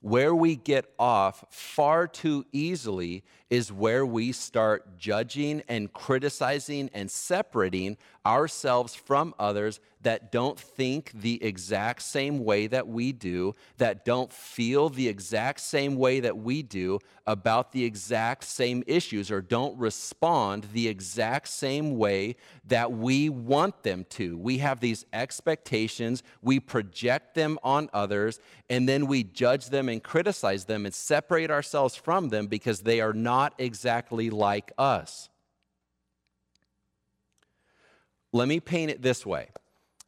where 0.00 0.34
we 0.34 0.56
get 0.56 0.86
off 0.98 1.44
far 1.50 2.08
too 2.08 2.46
easily 2.52 3.22
is 3.50 3.70
where 3.70 4.06
we 4.06 4.32
start 4.32 4.98
judging 4.98 5.62
and 5.68 5.92
criticizing 5.92 6.88
and 6.94 7.10
separating 7.10 7.98
ourselves 8.24 8.94
from 8.94 9.34
others 9.38 9.78
that 10.02 10.32
don't 10.32 10.58
think 10.58 11.12
the 11.12 11.42
exact 11.44 12.02
same 12.02 12.44
way 12.44 12.66
that 12.66 12.88
we 12.88 13.12
do, 13.12 13.54
that 13.76 14.04
don't 14.04 14.32
feel 14.32 14.88
the 14.88 15.08
exact 15.08 15.60
same 15.60 15.96
way 15.96 16.20
that 16.20 16.38
we 16.38 16.62
do 16.62 16.98
about 17.26 17.72
the 17.72 17.84
exact 17.84 18.44
same 18.44 18.82
issues, 18.86 19.30
or 19.30 19.40
don't 19.40 19.78
respond 19.78 20.66
the 20.72 20.88
exact 20.88 21.48
same 21.48 21.98
way 21.98 22.34
that 22.66 22.90
we 22.90 23.28
want 23.28 23.82
them 23.82 24.04
to. 24.10 24.38
We 24.38 24.58
have 24.58 24.80
these 24.80 25.04
expectations, 25.12 26.22
we 26.42 26.60
project 26.60 27.34
them 27.34 27.58
on 27.62 27.90
others, 27.92 28.40
and 28.68 28.88
then 28.88 29.06
we 29.06 29.22
judge 29.22 29.66
them 29.66 29.88
and 29.88 30.02
criticize 30.02 30.64
them 30.64 30.86
and 30.86 30.94
separate 30.94 31.50
ourselves 31.50 31.94
from 31.94 32.30
them 32.30 32.46
because 32.46 32.80
they 32.80 33.00
are 33.00 33.12
not 33.12 33.54
exactly 33.58 34.30
like 34.30 34.72
us. 34.78 35.28
Let 38.32 38.48
me 38.48 38.60
paint 38.60 38.90
it 38.90 39.02
this 39.02 39.26
way. 39.26 39.48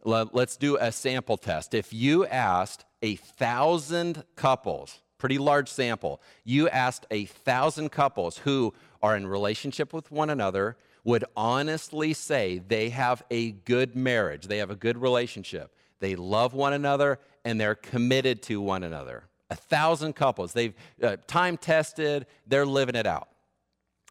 Let's 0.04 0.56
do 0.56 0.76
a 0.76 0.90
sample 0.90 1.36
test. 1.36 1.74
If 1.74 1.92
you 1.92 2.26
asked 2.26 2.84
a 3.02 3.16
thousand 3.16 4.24
couples, 4.36 5.00
pretty 5.18 5.38
large 5.38 5.68
sample, 5.68 6.20
you 6.44 6.68
asked 6.68 7.06
a 7.10 7.26
thousand 7.26 7.90
couples 7.90 8.38
who 8.38 8.74
are 9.02 9.16
in 9.16 9.26
relationship 9.26 9.92
with 9.92 10.10
one 10.10 10.30
another, 10.30 10.76
would 11.04 11.24
honestly 11.36 12.12
say 12.12 12.58
they 12.66 12.88
have 12.90 13.22
a 13.30 13.52
good 13.52 13.96
marriage, 13.96 14.46
they 14.46 14.58
have 14.58 14.70
a 14.70 14.76
good 14.76 14.96
relationship, 14.98 15.74
they 16.00 16.14
love 16.14 16.54
one 16.54 16.72
another, 16.72 17.18
and 17.44 17.60
they're 17.60 17.74
committed 17.74 18.42
to 18.42 18.60
one 18.60 18.84
another. 18.84 19.24
A 19.50 19.56
thousand 19.56 20.14
couples, 20.14 20.52
they've 20.52 20.74
uh, 21.02 21.16
time 21.26 21.56
tested, 21.56 22.26
they're 22.46 22.66
living 22.66 22.94
it 22.94 23.06
out. 23.06 23.28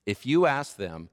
If 0.06 0.26
you 0.26 0.46
ask 0.46 0.76
them, 0.78 1.10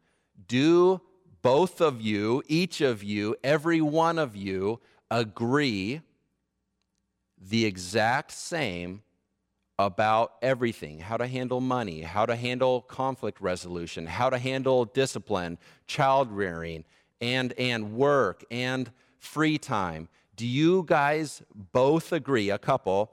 do 0.46 1.00
both 1.42 1.80
of 1.80 2.00
you, 2.00 2.42
each 2.46 2.80
of 2.80 3.02
you, 3.02 3.36
every 3.42 3.80
one 3.80 4.18
of 4.18 4.36
you 4.36 4.80
agree 5.10 6.00
the 7.40 7.64
exact 7.64 8.32
same 8.32 9.02
about 9.78 10.32
everything 10.42 10.98
how 10.98 11.16
to 11.16 11.26
handle 11.26 11.60
money, 11.60 12.02
how 12.02 12.26
to 12.26 12.34
handle 12.34 12.82
conflict 12.82 13.40
resolution, 13.40 14.06
how 14.06 14.28
to 14.28 14.38
handle 14.38 14.84
discipline, 14.84 15.56
child 15.86 16.30
rearing, 16.32 16.84
and, 17.20 17.52
and 17.58 17.92
work 17.92 18.44
and 18.50 18.90
free 19.18 19.56
time. 19.56 20.08
Do 20.34 20.46
you 20.46 20.84
guys 20.86 21.42
both 21.72 22.12
agree, 22.12 22.50
a 22.50 22.58
couple, 22.58 23.12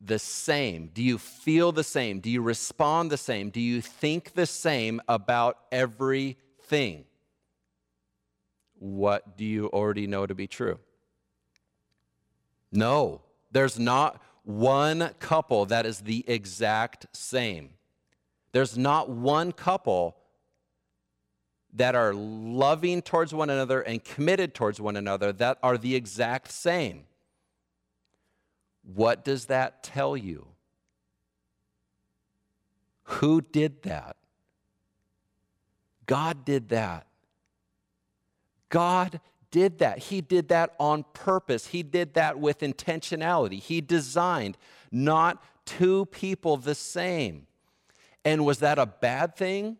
the 0.00 0.18
same? 0.18 0.90
Do 0.92 1.02
you 1.02 1.18
feel 1.18 1.72
the 1.72 1.84
same? 1.84 2.20
Do 2.20 2.30
you 2.30 2.42
respond 2.42 3.10
the 3.10 3.16
same? 3.16 3.50
Do 3.50 3.60
you 3.60 3.80
think 3.80 4.34
the 4.34 4.46
same 4.46 5.00
about 5.08 5.58
everything? 5.70 7.04
What 8.80 9.36
do 9.36 9.44
you 9.44 9.68
already 9.68 10.06
know 10.06 10.26
to 10.26 10.34
be 10.34 10.46
true? 10.46 10.78
No, 12.72 13.20
there's 13.52 13.78
not 13.78 14.20
one 14.42 15.10
couple 15.18 15.66
that 15.66 15.86
is 15.86 16.00
the 16.00 16.24
exact 16.26 17.06
same. 17.12 17.70
There's 18.52 18.76
not 18.76 19.08
one 19.08 19.52
couple 19.52 20.16
that 21.74 21.94
are 21.94 22.14
loving 22.14 23.02
towards 23.02 23.32
one 23.32 23.50
another 23.50 23.80
and 23.82 24.02
committed 24.02 24.54
towards 24.54 24.80
one 24.80 24.96
another 24.96 25.32
that 25.34 25.58
are 25.62 25.78
the 25.78 25.94
exact 25.94 26.50
same. 26.50 27.04
What 28.82 29.24
does 29.24 29.44
that 29.46 29.82
tell 29.82 30.16
you? 30.16 30.48
Who 33.04 33.40
did 33.40 33.82
that? 33.82 34.16
God 36.06 36.44
did 36.44 36.70
that. 36.70 37.06
God 38.70 39.20
did 39.50 39.78
that. 39.78 39.98
He 39.98 40.20
did 40.20 40.48
that 40.48 40.74
on 40.80 41.04
purpose. 41.12 41.68
He 41.68 41.82
did 41.82 42.14
that 42.14 42.38
with 42.38 42.60
intentionality. 42.60 43.60
He 43.60 43.80
designed 43.80 44.56
not 44.90 45.42
two 45.66 46.06
people 46.06 46.56
the 46.56 46.74
same. 46.74 47.46
And 48.24 48.44
was 48.44 48.58
that 48.58 48.78
a 48.78 48.86
bad 48.86 49.36
thing? 49.36 49.76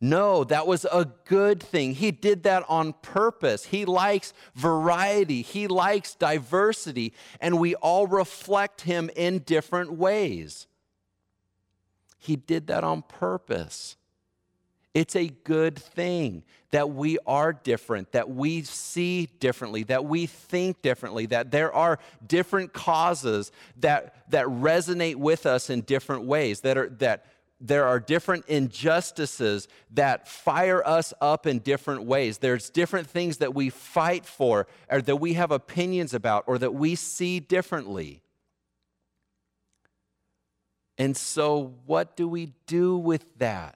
No, 0.00 0.44
that 0.44 0.66
was 0.66 0.84
a 0.84 1.10
good 1.24 1.62
thing. 1.62 1.94
He 1.94 2.10
did 2.10 2.42
that 2.42 2.64
on 2.68 2.92
purpose. 3.00 3.64
He 3.64 3.86
likes 3.86 4.34
variety, 4.54 5.42
he 5.42 5.66
likes 5.66 6.14
diversity, 6.14 7.14
and 7.40 7.58
we 7.58 7.74
all 7.76 8.06
reflect 8.06 8.82
him 8.82 9.10
in 9.16 9.38
different 9.38 9.92
ways. 9.92 10.66
He 12.18 12.36
did 12.36 12.66
that 12.66 12.84
on 12.84 13.02
purpose. 13.02 13.96
It's 14.96 15.14
a 15.14 15.28
good 15.44 15.78
thing 15.78 16.42
that 16.70 16.88
we 16.88 17.18
are 17.26 17.52
different, 17.52 18.12
that 18.12 18.30
we 18.30 18.62
see 18.62 19.26
differently, 19.26 19.82
that 19.82 20.06
we 20.06 20.24
think 20.24 20.80
differently, 20.80 21.26
that 21.26 21.50
there 21.50 21.70
are 21.70 21.98
different 22.26 22.72
causes 22.72 23.52
that, 23.76 24.30
that 24.30 24.46
resonate 24.46 25.16
with 25.16 25.44
us 25.44 25.68
in 25.68 25.82
different 25.82 26.24
ways, 26.24 26.62
that, 26.62 26.78
are, 26.78 26.88
that 26.88 27.26
there 27.60 27.84
are 27.84 28.00
different 28.00 28.46
injustices 28.46 29.68
that 29.92 30.28
fire 30.28 30.82
us 30.86 31.12
up 31.20 31.46
in 31.46 31.58
different 31.58 32.04
ways. 32.04 32.38
There's 32.38 32.70
different 32.70 33.06
things 33.06 33.36
that 33.36 33.54
we 33.54 33.68
fight 33.68 34.24
for, 34.24 34.66
or 34.88 35.02
that 35.02 35.16
we 35.16 35.34
have 35.34 35.50
opinions 35.50 36.14
about, 36.14 36.44
or 36.46 36.56
that 36.56 36.72
we 36.72 36.94
see 36.94 37.38
differently. 37.38 38.22
And 40.96 41.14
so, 41.14 41.74
what 41.84 42.16
do 42.16 42.26
we 42.26 42.54
do 42.66 42.96
with 42.96 43.26
that? 43.36 43.75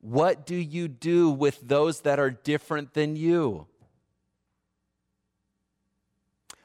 What 0.00 0.46
do 0.46 0.54
you 0.54 0.88
do 0.88 1.30
with 1.30 1.60
those 1.66 2.02
that 2.02 2.18
are 2.18 2.30
different 2.30 2.94
than 2.94 3.16
you? 3.16 3.66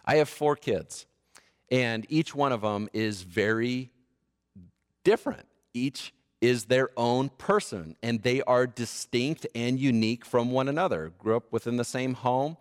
I 0.06 0.16
have 0.16 0.30
four 0.30 0.56
kids, 0.56 1.06
and 1.72 2.06
each 2.10 2.36
one 2.36 2.52
of 2.52 2.62
them 2.62 2.90
is 2.94 3.22
very 3.22 3.90
different. 5.04 5.48
Each 5.74 6.14
is 6.42 6.66
their 6.66 6.90
own 6.98 7.30
person, 7.30 7.96
and 8.04 8.22
they 8.22 8.42
are 8.44 8.68
distinct 8.68 9.48
and 9.56 9.80
unique 9.80 10.26
from 10.26 10.52
one 10.52 10.68
another. 10.68 11.14
Grew 11.18 11.38
up 11.38 11.52
within 11.52 11.78
the 11.78 11.86
same 11.86 12.14
home, 12.14 12.58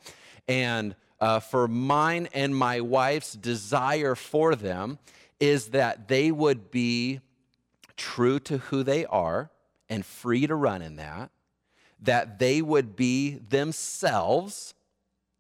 and 0.48 0.94
uh, 1.20 1.40
for 1.40 1.68
mine 1.68 2.28
and 2.32 2.56
my 2.56 2.80
wife's 2.80 3.34
desire 3.34 4.14
for 4.14 4.54
them 4.54 4.98
is 5.38 5.68
that 5.68 6.08
they 6.08 6.30
would 6.30 6.70
be 6.70 7.20
true 7.96 8.38
to 8.40 8.58
who 8.58 8.82
they 8.82 9.04
are 9.06 9.50
and 9.92 10.06
free 10.06 10.46
to 10.46 10.54
run 10.54 10.80
in 10.80 10.96
that, 10.96 11.30
that 12.00 12.38
they 12.38 12.62
would 12.62 12.96
be 12.96 13.34
themselves, 13.50 14.72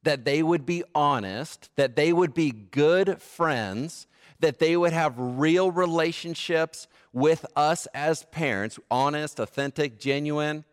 that 0.02 0.26
they 0.26 0.42
would 0.42 0.66
be 0.66 0.84
honest, 0.94 1.70
that 1.76 1.96
they 1.96 2.12
would 2.12 2.34
be 2.34 2.50
good 2.50 3.22
friends, 3.22 4.06
that 4.40 4.58
they 4.58 4.76
would 4.76 4.92
have 4.92 5.14
real 5.16 5.70
relationships 5.70 6.86
with 7.14 7.46
us 7.56 7.86
as 7.94 8.24
parents, 8.24 8.78
honest, 8.90 9.40
authentic, 9.40 9.98
genuine, 9.98 10.66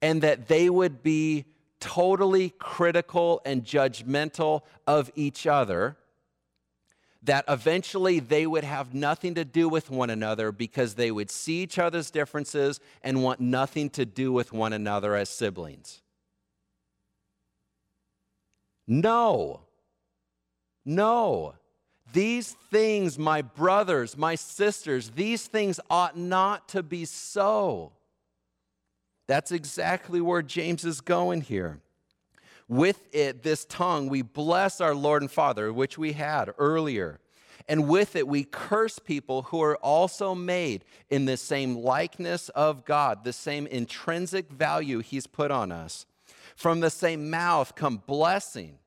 and 0.00 0.22
that 0.22 0.46
they 0.46 0.70
would 0.70 1.02
be 1.02 1.46
totally 1.80 2.50
critical 2.60 3.42
and 3.44 3.64
judgmental 3.64 4.60
of 4.86 5.10
each 5.16 5.48
other 5.48 5.96
that 7.24 7.44
eventually 7.48 8.20
they 8.20 8.46
would 8.46 8.64
have 8.64 8.94
nothing 8.94 9.34
to 9.34 9.44
do 9.44 9.68
with 9.68 9.90
one 9.90 10.10
another 10.10 10.52
because 10.52 10.94
they 10.94 11.10
would 11.10 11.30
see 11.30 11.62
each 11.62 11.78
other's 11.78 12.10
differences 12.10 12.80
and 13.02 13.22
want 13.22 13.40
nothing 13.40 13.90
to 13.90 14.04
do 14.04 14.32
with 14.32 14.52
one 14.52 14.72
another 14.72 15.14
as 15.14 15.28
siblings. 15.28 16.02
No. 18.86 19.60
No. 20.84 21.54
These 22.12 22.52
things, 22.70 23.18
my 23.18 23.40
brothers, 23.42 24.16
my 24.16 24.34
sisters, 24.34 25.10
these 25.10 25.46
things 25.46 25.80
ought 25.88 26.18
not 26.18 26.68
to 26.68 26.82
be 26.82 27.06
so. 27.06 27.92
That's 29.26 29.50
exactly 29.50 30.20
where 30.20 30.42
James 30.42 30.84
is 30.84 31.00
going 31.00 31.40
here. 31.40 31.80
With 32.68 33.06
it, 33.12 33.42
this 33.42 33.64
tongue, 33.66 34.08
we 34.08 34.22
bless 34.22 34.80
our 34.80 34.94
Lord 34.94 35.22
and 35.22 35.30
Father, 35.30 35.72
which 35.72 35.98
we 35.98 36.12
had 36.12 36.50
earlier. 36.58 37.20
And 37.68 37.88
with 37.88 38.14
it, 38.16 38.28
we 38.28 38.44
curse 38.44 38.98
people 38.98 39.42
who 39.42 39.62
are 39.62 39.76
also 39.76 40.34
made 40.34 40.84
in 41.10 41.24
the 41.24 41.36
same 41.36 41.76
likeness 41.76 42.48
of 42.50 42.84
God, 42.84 43.24
the 43.24 43.32
same 43.32 43.66
intrinsic 43.66 44.50
value 44.50 45.00
He's 45.00 45.26
put 45.26 45.50
on 45.50 45.72
us. 45.72 46.06
From 46.56 46.80
the 46.80 46.90
same 46.90 47.30
mouth 47.30 47.74
come 47.74 48.02
blessing 48.06 48.78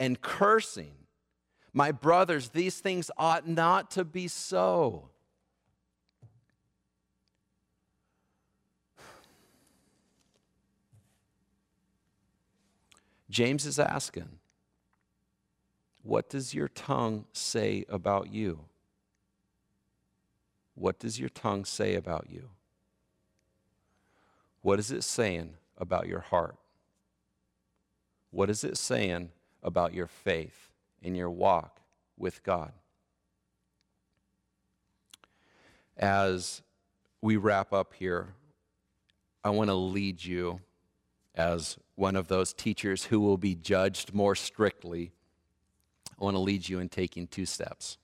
and 0.00 0.20
cursing. 0.20 0.94
My 1.72 1.92
brothers, 1.92 2.50
these 2.50 2.80
things 2.80 3.10
ought 3.16 3.46
not 3.48 3.90
to 3.92 4.04
be 4.04 4.28
so. 4.28 5.11
James 13.32 13.64
is 13.64 13.78
asking, 13.78 14.28
What 16.02 16.28
does 16.28 16.52
your 16.52 16.68
tongue 16.68 17.24
say 17.32 17.86
about 17.88 18.30
you? 18.30 18.66
What 20.74 20.98
does 20.98 21.18
your 21.18 21.30
tongue 21.30 21.64
say 21.64 21.94
about 21.94 22.26
you? 22.30 22.50
What 24.60 24.78
is 24.78 24.90
it 24.90 25.02
saying 25.02 25.54
about 25.78 26.06
your 26.06 26.20
heart? 26.20 26.56
What 28.30 28.50
is 28.50 28.64
it 28.64 28.76
saying 28.76 29.30
about 29.62 29.94
your 29.94 30.06
faith 30.06 30.70
in 31.00 31.14
your 31.14 31.30
walk 31.30 31.80
with 32.18 32.42
God? 32.42 32.72
As 35.96 36.60
we 37.22 37.38
wrap 37.38 37.72
up 37.72 37.94
here, 37.94 38.34
I 39.42 39.50
want 39.50 39.68
to 39.68 39.74
lead 39.74 40.22
you 40.22 40.60
as 41.34 41.78
one 41.94 42.16
of 42.16 42.28
those 42.28 42.52
teachers 42.52 43.04
who 43.04 43.20
will 43.20 43.38
be 43.38 43.54
judged 43.54 44.12
more 44.12 44.34
strictly, 44.34 45.12
I 46.20 46.24
want 46.24 46.34
to 46.34 46.40
lead 46.40 46.68
you 46.68 46.78
in 46.78 46.88
taking 46.88 47.26
two 47.26 47.46
steps 47.46 47.98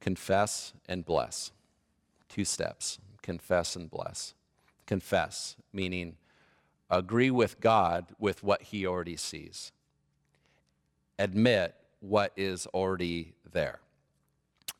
confess 0.00 0.72
and 0.88 1.04
bless. 1.04 1.50
Two 2.28 2.44
steps 2.44 2.98
confess 3.20 3.74
and 3.74 3.90
bless. 3.90 4.34
Confess, 4.86 5.56
meaning 5.72 6.16
agree 6.88 7.30
with 7.30 7.60
God 7.60 8.06
with 8.18 8.42
what 8.42 8.62
He 8.62 8.86
already 8.86 9.16
sees, 9.16 9.72
admit 11.18 11.74
what 12.00 12.32
is 12.36 12.66
already 12.68 13.34
there. 13.50 13.80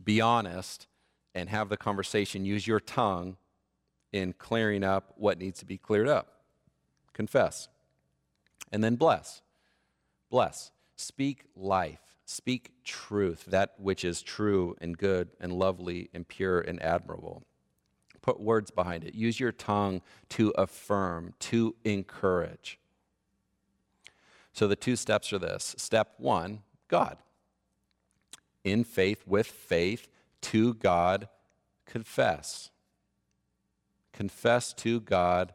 Be 0.02 0.20
honest 0.20 0.86
and 1.34 1.48
have 1.48 1.68
the 1.68 1.76
conversation. 1.76 2.44
Use 2.44 2.66
your 2.66 2.80
tongue 2.80 3.36
in 4.12 4.32
clearing 4.32 4.84
up 4.84 5.12
what 5.16 5.38
needs 5.38 5.58
to 5.58 5.66
be 5.66 5.76
cleared 5.76 6.08
up 6.08 6.37
confess. 7.18 7.68
And 8.70 8.84
then 8.84 8.94
bless. 8.94 9.42
Bless. 10.30 10.70
Speak 10.94 11.46
life. 11.56 11.98
Speak 12.24 12.70
truth, 12.84 13.46
that 13.48 13.74
which 13.76 14.04
is 14.04 14.22
true 14.22 14.76
and 14.80 14.96
good 14.96 15.30
and 15.40 15.52
lovely 15.52 16.10
and 16.14 16.28
pure 16.28 16.60
and 16.60 16.80
admirable. 16.80 17.42
Put 18.22 18.38
words 18.38 18.70
behind 18.70 19.02
it. 19.02 19.16
Use 19.16 19.40
your 19.40 19.50
tongue 19.50 20.00
to 20.28 20.50
affirm, 20.50 21.34
to 21.40 21.74
encourage. 21.84 22.78
So 24.52 24.68
the 24.68 24.76
two 24.76 24.94
steps 24.94 25.32
are 25.32 25.40
this 25.40 25.74
step 25.76 26.14
one, 26.18 26.60
God. 26.86 27.18
In 28.62 28.84
faith, 28.84 29.24
with 29.26 29.48
faith, 29.48 30.06
to 30.42 30.74
God, 30.74 31.28
confess. 31.84 32.70
Confess 34.12 34.72
to 34.74 35.00
God 35.00 35.54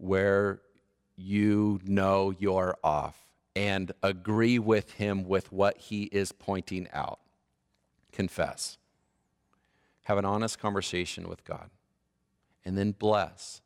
where 0.00 0.60
you 1.16 1.80
know 1.84 2.34
you're 2.38 2.76
off 2.82 3.26
and 3.54 3.92
agree 4.02 4.58
with 4.58 4.92
him 4.92 5.24
with 5.24 5.52
what 5.52 5.76
he 5.76 6.04
is 6.04 6.32
pointing 6.32 6.88
out. 6.92 7.20
Confess. 8.12 8.78
Have 10.04 10.18
an 10.18 10.24
honest 10.24 10.58
conversation 10.58 11.28
with 11.28 11.44
God. 11.44 11.70
And 12.64 12.76
then 12.76 12.92
bless. 12.92 13.62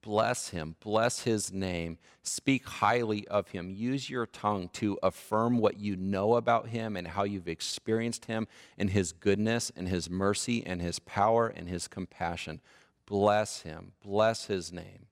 Bless 0.00 0.50
him. 0.50 0.76
Bless 0.80 1.22
his 1.24 1.52
name. 1.52 1.98
Speak 2.22 2.64
highly 2.66 3.26
of 3.28 3.48
him. 3.48 3.70
Use 3.70 4.08
your 4.08 4.26
tongue 4.26 4.70
to 4.74 4.98
affirm 5.02 5.58
what 5.58 5.78
you 5.78 5.96
know 5.96 6.36
about 6.36 6.68
him 6.68 6.96
and 6.96 7.08
how 7.08 7.24
you've 7.24 7.48
experienced 7.48 8.26
him 8.26 8.46
and 8.78 8.90
his 8.90 9.12
goodness 9.12 9.72
and 9.76 9.88
his 9.88 10.08
mercy 10.08 10.64
and 10.64 10.80
his 10.80 10.98
power 11.00 11.48
and 11.48 11.68
his 11.68 11.88
compassion. 11.88 12.60
Bless 13.06 13.62
him. 13.62 13.92
Bless 14.02 14.46
his 14.46 14.72
name. 14.72 15.06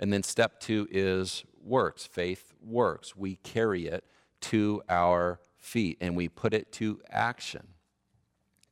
And 0.00 0.10
then 0.10 0.22
step 0.22 0.58
two 0.60 0.88
is 0.90 1.44
works. 1.62 2.06
Faith 2.06 2.54
works. 2.62 3.14
We 3.14 3.36
carry 3.36 3.86
it 3.86 4.02
to 4.40 4.82
our 4.88 5.40
feet 5.58 5.98
and 6.00 6.16
we 6.16 6.28
put 6.28 6.54
it 6.54 6.72
to 6.72 7.00
action. 7.10 7.68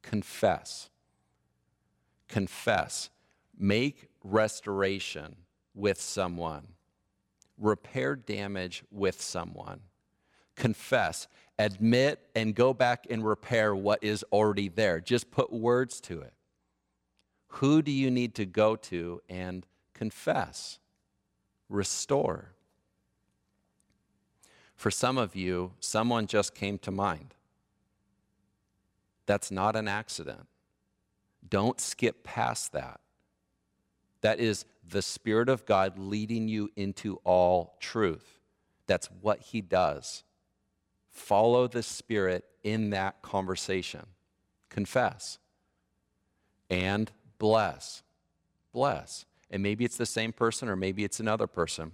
Confess. 0.03 0.89
Confess. 2.29 3.11
Make 3.59 4.09
restoration 4.25 5.37
with 5.75 6.01
someone. 6.01 6.69
Repair 7.59 8.17
damage 8.17 8.85
with 8.91 9.21
someone. 9.21 9.81
Confess. 10.57 11.29
Admit 11.59 12.21
and 12.35 12.55
go 12.55 12.73
back 12.73 13.07
and 13.11 13.27
repair 13.27 13.77
what 13.77 14.03
is 14.03 14.25
already 14.33 14.69
there. 14.69 14.99
Just 14.99 15.31
put 15.31 15.53
words 15.53 16.01
to 16.03 16.23
it. 16.23 16.33
Who 17.49 17.83
do 17.83 17.93
you 17.93 18.11
need 18.11 18.35
to 18.37 18.47
go 18.47 18.77
to 18.77 19.21
and 19.29 19.67
confess? 19.93 20.79
Restore. 21.69 22.53
For 24.77 24.91
some 24.91 25.19
of 25.19 25.35
you, 25.35 25.73
someone 25.81 26.27
just 26.27 26.55
came 26.55 26.79
to 26.79 26.91
mind. 26.91 27.35
That's 29.27 29.51
not 29.51 29.77
an 29.77 29.89
accident. 29.89 30.47
Don't 31.49 31.81
skip 31.81 32.25
past 32.25 32.73
that. 32.73 33.01
That 34.21 34.41
is 34.41 34.65
the 34.89 35.03
Spirit 35.03 35.49
of 35.49 35.67
God 35.67 35.99
leading 35.99 36.49
you 36.49 36.71
into 36.77 37.21
all 37.25 37.77
truth. 37.81 38.39
That's 38.87 39.09
what 39.21 39.41
He 39.41 39.61
does. 39.61 40.25
Follow 41.11 41.69
the 41.69 41.83
Spirit 41.83 42.45
in 42.63 42.91
that 42.91 43.21
conversation. 43.23 44.07
Confess 44.71 45.39
and 46.71 47.11
bless. 47.39 48.03
Bless. 48.73 49.25
And 49.51 49.63
maybe 49.63 49.85
it's 49.85 49.97
the 49.97 50.07
same 50.07 50.33
person 50.33 50.69
or 50.69 50.77
maybe 50.77 51.05
it's 51.05 51.21
another 51.21 51.47
person, 51.47 51.93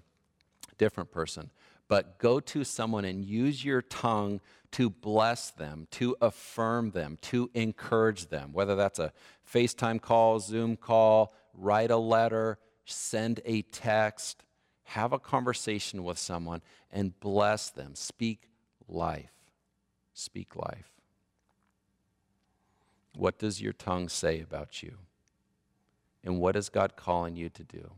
different 0.79 1.11
person. 1.11 1.51
But 1.87 2.19
go 2.19 2.41
to 2.41 2.65
someone 2.65 3.05
and 3.05 3.25
use 3.25 3.65
your 3.65 3.83
tongue 3.83 4.41
to 4.73 4.91
bless 4.91 5.51
them, 5.51 5.87
to 5.93 6.17
affirm 6.21 6.91
them, 6.91 7.19
to 7.23 7.51
encourage 7.55 8.27
them, 8.27 8.53
whether 8.53 8.75
that's 8.75 8.99
a 8.99 9.13
FaceTime 9.53 10.01
call, 10.01 10.41
Zoom 10.41 10.77
call, 10.77 11.35
write 11.53 11.91
a 11.91 11.97
letter, 11.97 12.59
send 12.85 13.41
a 13.45 13.63
text. 13.63 14.45
Have 14.89 15.13
a 15.13 15.19
conversation 15.19 16.05
with 16.05 16.19
someone 16.19 16.61
and 16.91 17.19
bless 17.21 17.71
them. 17.71 17.95
Speak 17.95 18.49
life. 18.89 19.33
Speak 20.13 20.57
life. 20.57 20.91
What 23.15 23.39
does 23.39 23.63
your 23.63 23.73
tongue 23.73 24.09
say 24.09 24.41
about 24.41 24.83
you? 24.83 24.99
And 26.25 26.41
what 26.41 26.57
is 26.57 26.71
God 26.71 26.97
calling 26.97 27.37
you 27.37 27.51
to 27.51 27.63
do? 27.63 27.93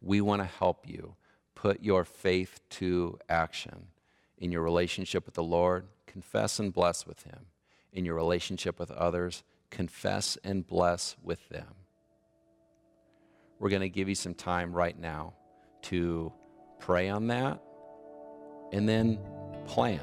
We 0.00 0.20
want 0.20 0.40
to 0.40 0.46
help 0.46 0.88
you 0.88 1.16
put 1.54 1.82
your 1.82 2.04
faith 2.04 2.60
to 2.70 3.18
action 3.28 3.88
in 4.38 4.52
your 4.52 4.62
relationship 4.62 5.26
with 5.26 5.34
the 5.34 5.42
Lord. 5.42 5.86
Confess 6.06 6.60
and 6.60 6.72
bless 6.72 7.06
with 7.06 7.24
Him. 7.24 7.46
In 7.92 8.04
your 8.04 8.14
relationship 8.14 8.78
with 8.78 8.90
others, 8.92 9.42
confess 9.70 10.38
and 10.44 10.66
bless 10.66 11.16
with 11.22 11.48
them. 11.48 11.74
We're 13.58 13.70
going 13.70 13.80
to 13.80 13.88
give 13.88 14.08
you 14.08 14.14
some 14.14 14.34
time 14.34 14.72
right 14.72 14.98
now 14.98 15.32
to 15.82 16.32
pray 16.78 17.08
on 17.08 17.28
that 17.28 17.60
and 18.72 18.88
then 18.88 19.18
plan. 19.66 20.00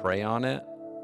Pray 0.00 0.22
on 0.22 0.44
it 0.44 0.62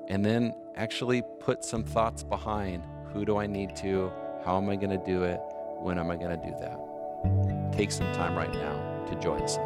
and 0.08 0.24
then 0.24 0.54
actually 0.76 1.22
put 1.40 1.64
some 1.64 1.84
thoughts 1.84 2.22
behind 2.22 2.84
who 3.12 3.24
do 3.24 3.38
I 3.38 3.46
need 3.46 3.74
to, 3.76 4.12
how 4.44 4.56
am 4.56 4.68
I 4.70 4.76
going 4.76 4.90
to 4.90 5.04
do 5.04 5.22
it, 5.22 5.40
when 5.80 5.98
am 5.98 6.10
I 6.10 6.16
going 6.16 6.38
to 6.38 6.46
do 6.46 6.54
that. 6.60 7.72
Take 7.72 7.92
some 7.92 8.12
time 8.12 8.36
right 8.36 8.52
now 8.52 9.04
to 9.06 9.14
join 9.16 9.42
us. 9.42 9.58